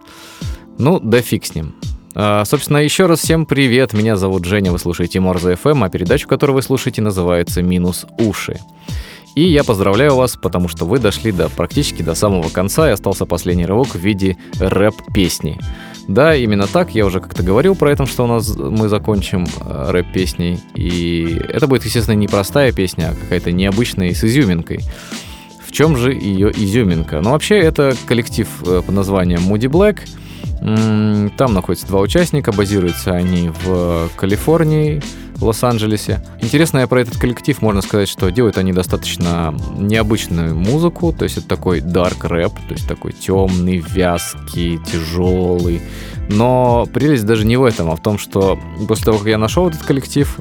Ну, 0.79 0.99
да 0.99 1.21
фиг 1.21 1.45
с 1.45 1.55
ним. 1.55 1.75
А, 2.15 2.45
собственно, 2.45 2.79
еще 2.79 3.07
раз 3.07 3.21
всем 3.21 3.47
привет. 3.47 3.93
Меня 3.93 4.17
зовут 4.17 4.45
Женя, 4.45 4.73
вы 4.73 4.79
слушаете 4.79 5.21
Морза 5.21 5.53
FM, 5.53 5.85
а 5.85 5.91
передачу, 5.91 6.27
которую 6.27 6.57
вы 6.57 6.63
слушаете, 6.63 7.03
называется 7.03 7.63
«Минус 7.63 8.07
уши». 8.19 8.59
И 9.37 9.45
я 9.45 9.63
поздравляю 9.63 10.17
вас, 10.17 10.37
потому 10.37 10.67
что 10.67 10.85
вы 10.85 10.99
дошли 10.99 11.31
до 11.31 11.49
практически 11.49 12.03
до 12.03 12.17
самого 12.17 12.49
конца 12.49 12.89
и 12.89 12.93
остался 12.93 13.25
последний 13.25 13.67
рывок 13.67 13.95
в 13.95 13.99
виде 13.99 14.37
рэп-песни. 14.59 15.61
Да, 16.09 16.35
именно 16.35 16.67
так, 16.67 16.95
я 16.95 17.05
уже 17.05 17.21
как-то 17.21 17.43
говорил 17.43 17.77
про 17.77 17.93
это, 17.93 18.07
что 18.07 18.25
у 18.25 18.27
нас 18.27 18.57
мы 18.57 18.89
закончим 18.89 19.47
э, 19.61 19.91
рэп-песней. 19.91 20.59
И 20.75 21.39
это 21.51 21.67
будет, 21.67 21.85
естественно, 21.85 22.15
не 22.15 22.27
простая 22.27 22.73
песня, 22.73 23.11
а 23.11 23.15
какая-то 23.15 23.53
необычная 23.53 24.09
и 24.09 24.15
с 24.15 24.25
изюминкой. 24.25 24.81
В 25.67 25.71
чем 25.71 25.99
же 25.99 26.15
ее 26.15 26.51
изюминка? 26.51 27.21
Ну, 27.21 27.33
вообще, 27.33 27.59
это 27.59 27.95
коллектив 28.07 28.49
э, 28.67 28.81
под 28.85 28.95
названием 28.95 29.41
Moody 29.41 29.69
Black. 29.69 29.99
Там 30.61 31.55
находятся 31.55 31.87
два 31.87 32.01
участника, 32.01 32.53
базируются 32.53 33.13
они 33.13 33.51
в 33.65 34.09
Калифорнии, 34.17 35.03
Лос-Анджелесе. 35.41 36.21
Интересно 36.41 36.87
про 36.89 37.01
этот 37.01 37.17
коллектив 37.17 37.61
можно 37.63 37.81
сказать, 37.81 38.09
что 38.09 38.31
делают 38.31 38.59
они 38.59 38.73
достаточно 38.73 39.55
необычную 39.77 40.55
музыку, 40.57 41.15
то 41.17 41.25
есть 41.25 41.39
это 41.39 41.47
такой 41.47 41.79
dark 41.79 42.27
рэп, 42.27 42.53
то 42.53 42.75
есть 42.75 42.89
такой 42.89 43.13
темный, 43.13 43.79
вязкий, 43.79 44.81
тяжелый. 44.85 45.81
Но 46.29 46.87
прелесть 46.93 47.25
даже 47.25 47.47
не 47.47 47.57
в 47.57 47.65
этом, 47.65 47.91
а 47.91 47.97
в 47.97 48.03
том, 48.03 48.19
что 48.19 48.59
после 48.87 49.05
того, 49.05 49.19
как 49.19 49.29
я 49.29 49.39
нашел 49.39 49.69
этот 49.69 49.83
коллектив, 49.83 50.39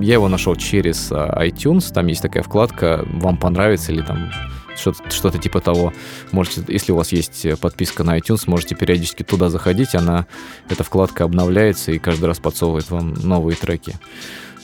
я 0.00 0.14
его 0.14 0.28
нашел 0.28 0.56
через 0.56 1.08
а, 1.12 1.46
iTunes, 1.46 1.92
там 1.92 2.08
есть 2.08 2.22
такая 2.22 2.42
вкладка 2.42 3.04
«Вам 3.12 3.36
понравится» 3.36 3.92
или 3.92 4.00
там 4.00 4.30
что-то, 4.76 5.10
что-то 5.10 5.38
типа 5.38 5.60
того. 5.60 5.92
Можете, 6.32 6.62
если 6.68 6.92
у 6.92 6.96
вас 6.96 7.12
есть 7.12 7.46
подписка 7.60 8.04
на 8.04 8.18
iTunes, 8.18 8.42
можете 8.46 8.74
периодически 8.74 9.22
туда 9.22 9.48
заходить, 9.48 9.94
она, 9.94 10.26
эта 10.68 10.84
вкладка 10.84 11.24
обновляется 11.24 11.92
и 11.92 11.98
каждый 11.98 12.26
раз 12.26 12.38
подсовывает 12.38 12.90
вам 12.90 13.14
новые 13.14 13.56
треки. 13.56 13.94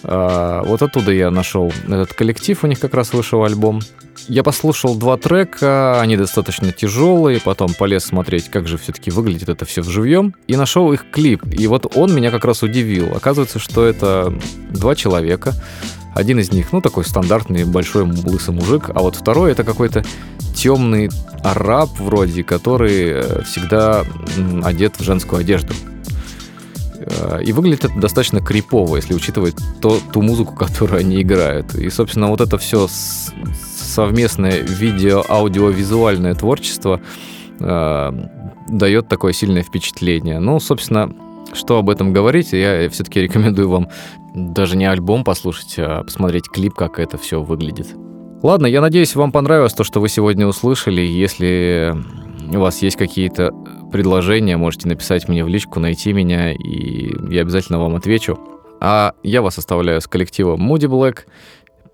А, 0.03 0.63
вот 0.65 0.83
оттуда 0.83 1.13
я 1.13 1.31
нашел 1.31 1.73
этот 1.87 2.13
коллектив, 2.15 2.63
у 2.63 2.67
них 2.67 2.81
как 2.81 2.95
раз 2.95 3.13
вышел 3.13 3.45
альбом. 3.45 3.81
Я 4.29 4.43
послушал 4.43 4.97
два 4.97 5.17
трека, 5.17 6.01
они 6.01 6.17
достаточно 6.17 6.73
тяжелые, 6.73 7.41
потом 7.41 7.75
полез 7.75 8.05
смотреть, 8.05 8.49
как 8.49 8.69
же 8.69 8.77
все-таки 8.79 9.11
выглядит 9.11 9.49
это 9.49 9.65
все 9.65 9.83
вживьем, 9.83 10.35
и 10.47 10.57
нашел 10.57 10.93
их 10.93 11.11
клип. 11.11 11.43
И 11.51 11.67
вот 11.67 11.97
он 11.97 12.15
меня 12.15 12.31
как 12.31 12.45
раз 12.45 12.63
удивил. 12.63 13.15
Оказывается, 13.15 13.59
что 13.59 13.85
это 13.85 14.33
два 14.71 14.95
человека, 14.95 15.55
один 16.15 16.39
из 16.39 16.53
них, 16.53 16.73
ну, 16.73 16.81
такой 16.81 17.05
стандартный 17.05 17.65
большой 17.65 18.03
лысый 18.03 18.55
мужик, 18.55 18.91
а 18.95 19.01
вот 19.01 19.17
второй 19.17 19.53
это 19.53 19.65
какой-то 19.65 20.05
темный 20.55 21.11
араб 21.43 21.91
вроде, 21.99 22.43
который 22.43 23.13
э, 23.13 23.43
всегда 23.45 24.05
одет 24.63 24.99
в 24.99 25.03
женскую 25.03 25.41
одежду. 25.41 25.73
Э, 27.01 27.43
и 27.43 27.53
выглядит 27.53 27.85
это 27.85 27.99
достаточно 27.99 28.41
крипово, 28.41 28.97
если 28.97 29.15
учитывать 29.15 29.57
то, 29.81 29.99
ту 30.13 30.23
музыку, 30.23 30.55
которую 30.59 31.01
они 31.01 31.23
играют. 31.23 31.75
И, 31.75 31.89
собственно, 31.91 32.29
вот 32.29 32.41
это 32.41 32.59
все 32.59 32.89
совместное 32.89 34.61
видео-аудиовизуальное 34.61 36.35
творчество 36.35 37.01
э, 37.59 38.13
дает 38.69 39.09
такое 39.09 39.33
сильное 39.33 39.63
впечатление. 39.63 40.41
Ну, 40.41 40.61
собственно, 40.61 41.13
что 41.53 41.79
об 41.79 41.91
этом 41.91 42.13
говорить, 42.13 42.53
я 42.53 42.89
все-таки 42.91 43.21
рекомендую 43.21 43.69
вам 43.69 43.89
даже 44.35 44.77
не 44.77 44.85
альбом 44.87 45.25
послушать, 45.25 45.75
а 45.79 46.05
посмотреть 46.05 46.49
клип, 46.49 46.75
как 46.75 46.99
это 46.99 47.19
все 47.19 47.43
выглядит. 47.43 47.89
Ладно, 48.43 48.67
я 48.67 48.81
надеюсь, 48.81 49.15
вам 49.17 49.33
понравилось 49.33 49.75
то, 49.75 49.85
что 49.85 50.01
вы 50.01 50.09
сегодня 50.09 50.47
услышали. 50.47 51.03
Если 51.03 51.95
у 52.51 52.59
вас 52.59 52.81
есть 52.81 52.97
какие-то 52.97 53.53
предложения, 53.93 54.57
можете 54.57 54.89
написать 54.89 55.29
мне 55.29 55.45
в 55.45 55.49
личку, 55.49 55.79
найти 55.79 56.13
меня, 56.13 56.53
и 56.53 57.13
я 57.33 57.43
обязательно 57.43 57.79
вам 57.79 57.97
отвечу. 57.97 58.39
А 58.81 59.13
я 59.23 59.43
вас 59.43 59.59
оставляю 59.59 60.01
с 60.01 60.07
коллективом 60.07 60.73
Moody 60.73 60.89
Black. 60.89 61.21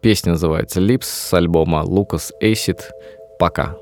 Песня 0.01 0.33
называется 0.33 0.81
Lips 0.81 1.05
с 1.05 1.35
альбома 1.35 1.83
Lucas 1.85 2.31
Acid. 2.41 2.79
Пока. 3.41 3.75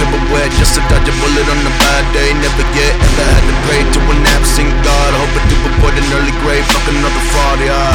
Tupperware 0.00 0.48
just 0.56 0.72
to 0.74 0.82
dodge 0.88 1.04
a 1.04 1.14
bullet 1.20 1.44
on 1.44 1.60
a 1.60 1.74
bad 1.76 2.04
day. 2.16 2.32
Never 2.32 2.64
yet 2.72 2.96
ever 2.96 3.24
had 3.36 3.44
to 3.44 3.54
pray 3.68 3.84
to 3.84 4.00
an 4.16 4.24
absent 4.32 4.72
God. 4.80 5.10
Hope 5.12 5.36
to 5.36 5.56
avoid 5.76 5.92
an 6.00 6.08
early 6.16 6.32
grave, 6.40 6.64
fuck 6.72 6.88
another 6.88 7.24
fraud, 7.28 7.60
yeah. 7.60 7.92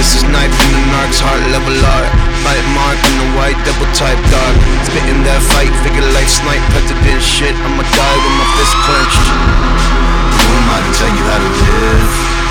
This 0.00 0.16
is 0.16 0.24
knife 0.24 0.56
in 0.56 0.70
the 0.72 0.82
narc's 0.88 1.20
heart, 1.20 1.44
level 1.52 1.76
art. 1.76 2.08
Bite 2.48 2.68
mark 2.72 2.96
on 2.96 3.14
the 3.20 3.28
white 3.36 3.60
double 3.68 3.90
type 3.92 4.20
dog. 4.32 4.54
Spitting 4.88 5.20
that 5.28 5.44
fight, 5.52 5.72
figure 5.84 6.08
life 6.16 6.32
snipe, 6.32 6.64
president 6.72 7.20
shit. 7.20 7.52
I'ma 7.60 7.84
die 7.92 8.18
with 8.24 8.36
my 8.40 8.46
fist 8.56 8.74
clenched. 8.88 9.26
Who 9.28 10.48
am 10.48 10.68
I 10.72 10.78
to 10.80 10.90
tell 10.96 11.12
you 11.12 11.24
how 11.28 11.38
to 11.44 11.50
live? 11.60 12.43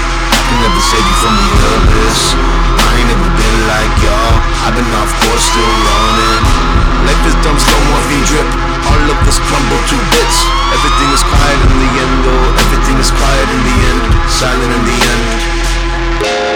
can 0.54 0.70
never 0.70 0.82
save 0.86 1.02
you 1.02 1.18
from 1.18 1.34
the 1.34 1.50
abyss. 1.82 2.20
I 2.38 2.90
ain't 3.02 3.10
never 3.10 3.30
been 3.34 3.58
like 3.66 3.94
y'all. 4.06 4.36
I've 4.66 4.76
been 4.78 4.86
off 5.02 5.10
course, 5.26 5.46
still 5.50 5.74
running. 5.82 6.44
Life 7.10 7.26
is 7.26 7.36
dumb, 7.42 7.58
slow 7.58 7.82
morphine 7.90 8.26
drip. 8.30 8.50
All 8.86 9.02
of 9.02 9.18
us 9.26 9.42
crumble 9.50 9.82
to 9.82 9.96
bits. 10.14 10.38
Everything 10.78 11.10
is 11.10 11.24
quiet 11.26 11.60
in 11.66 11.74
the 11.82 11.92
end, 12.06 12.22
oh 12.30 12.62
Everything 12.70 12.98
is 13.02 13.10
quiet 13.10 13.48
in 13.50 13.62
the 13.66 13.76
end. 13.90 14.02
Silent 14.30 14.72
in 14.78 14.84
the 14.86 14.98
end. 15.10 16.53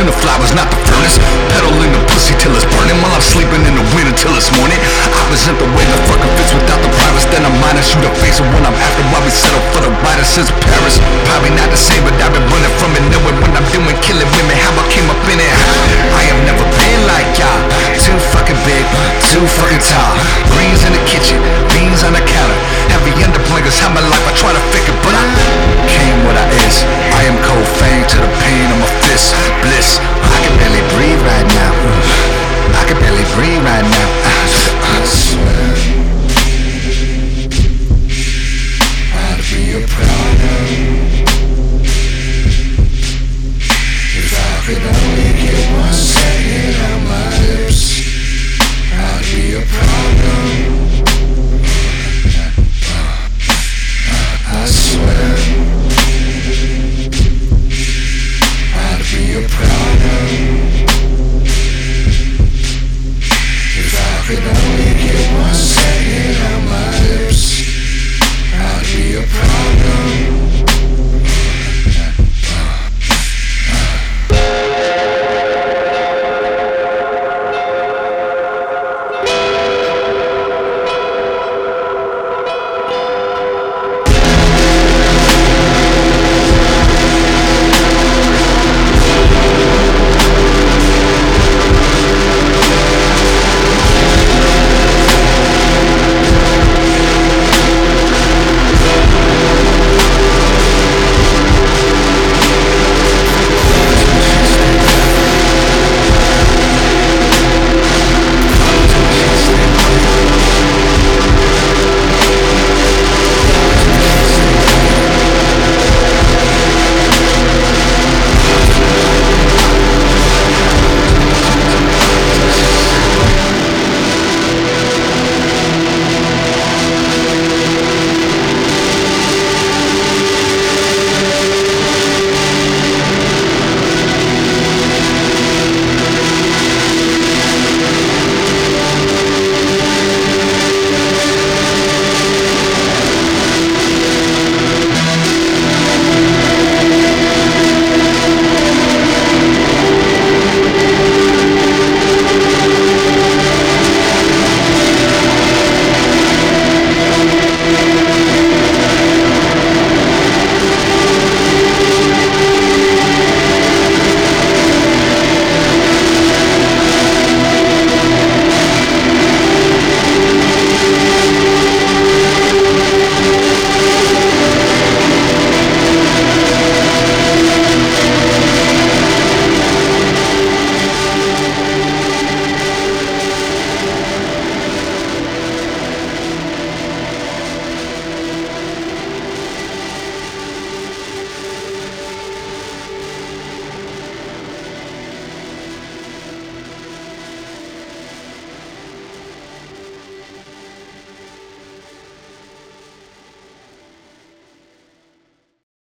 And 0.00 0.08
the 0.08 0.12
flowers, 0.12 0.54
not 0.54 0.70
the 0.70 0.89
furnace. 1.00 1.16
Pedaling 1.56 1.92
the 1.96 2.02
pussy 2.12 2.36
till 2.36 2.52
it's 2.52 2.68
burning 2.76 3.00
while 3.00 3.12
I'm 3.16 3.24
sleeping 3.24 3.64
in 3.64 3.74
the 3.74 3.84
wind 3.96 4.12
until 4.12 4.36
it's 4.36 4.52
morning. 4.60 4.76
I 4.76 5.20
present 5.32 5.56
the 5.56 5.68
way 5.72 5.84
the 5.88 5.96
fucking 6.04 6.32
fits 6.36 6.52
without 6.52 6.80
the 6.84 6.92
privacy. 6.92 7.26
Then 7.32 7.48
I'm 7.48 7.56
minus 7.64 7.88
shoot 7.88 8.04
a 8.04 8.12
face 8.20 8.38
of 8.38 8.46
when 8.52 8.64
I'm 8.68 8.76
after 8.76 9.02
while 9.08 9.24
we 9.24 9.32
settle 9.32 9.64
for 9.72 9.80
the 9.80 9.92
writer 10.04 10.24
since 10.28 10.52
Paris. 10.52 11.00
Probably 11.24 11.52
not 11.56 11.72
the 11.72 11.80
same, 11.80 12.04
but 12.04 12.12
I've 12.20 12.32
been 12.32 12.44
running 12.52 12.74
from 12.76 12.92
it, 12.92 13.04
knowing 13.08 13.36
when 13.40 13.52
I'm 13.56 13.66
doing 13.72 13.96
killing 14.04 14.28
women, 14.36 14.56
how 14.60 14.76
I 14.76 14.84
came 14.92 15.08
up 15.08 15.20
in 15.32 15.40
it. 15.40 15.54
I 16.12 16.22
have 16.28 16.40
never 16.44 16.64
been 16.76 17.00
like 17.08 17.28
y'all. 17.40 17.60
Too 17.96 18.16
fucking 18.36 18.60
big, 18.68 18.84
too 19.32 19.44
fucking 19.60 19.80
tall. 19.80 20.14
Greens 20.52 20.84
in 20.84 20.92
the 20.92 21.02
kitchen, 21.08 21.40
beans 21.72 22.04
on 22.04 22.12
the 22.12 22.24
counter. 22.24 22.58
Heavy 22.92 23.12
under 23.24 23.40
blinkers, 23.48 23.78
how 23.80 23.88
my 23.92 24.04
life 24.04 24.24
I 24.28 24.32
try 24.36 24.52
to 24.52 24.62
figure, 24.74 24.96
but 25.04 25.14
I 25.16 25.24
came 25.88 26.16
what 26.26 26.36
I 26.36 26.44
is. 26.66 26.84
I 27.14 27.28
am 27.28 27.36
cold 27.44 27.66
fang 27.78 28.02
to 28.04 28.16
the 28.20 28.30
pain 28.42 28.66
of 28.72 28.78
my 28.82 28.90
fist. 29.06 29.36
Bliss, 29.62 30.00
breathe 30.94 31.22
right 31.22 31.46
now. 31.46 31.72
I 32.80 32.84
can 32.86 32.98
barely 33.00 33.26
breathe 33.34 33.62
right 33.62 33.84
now. 33.84 34.59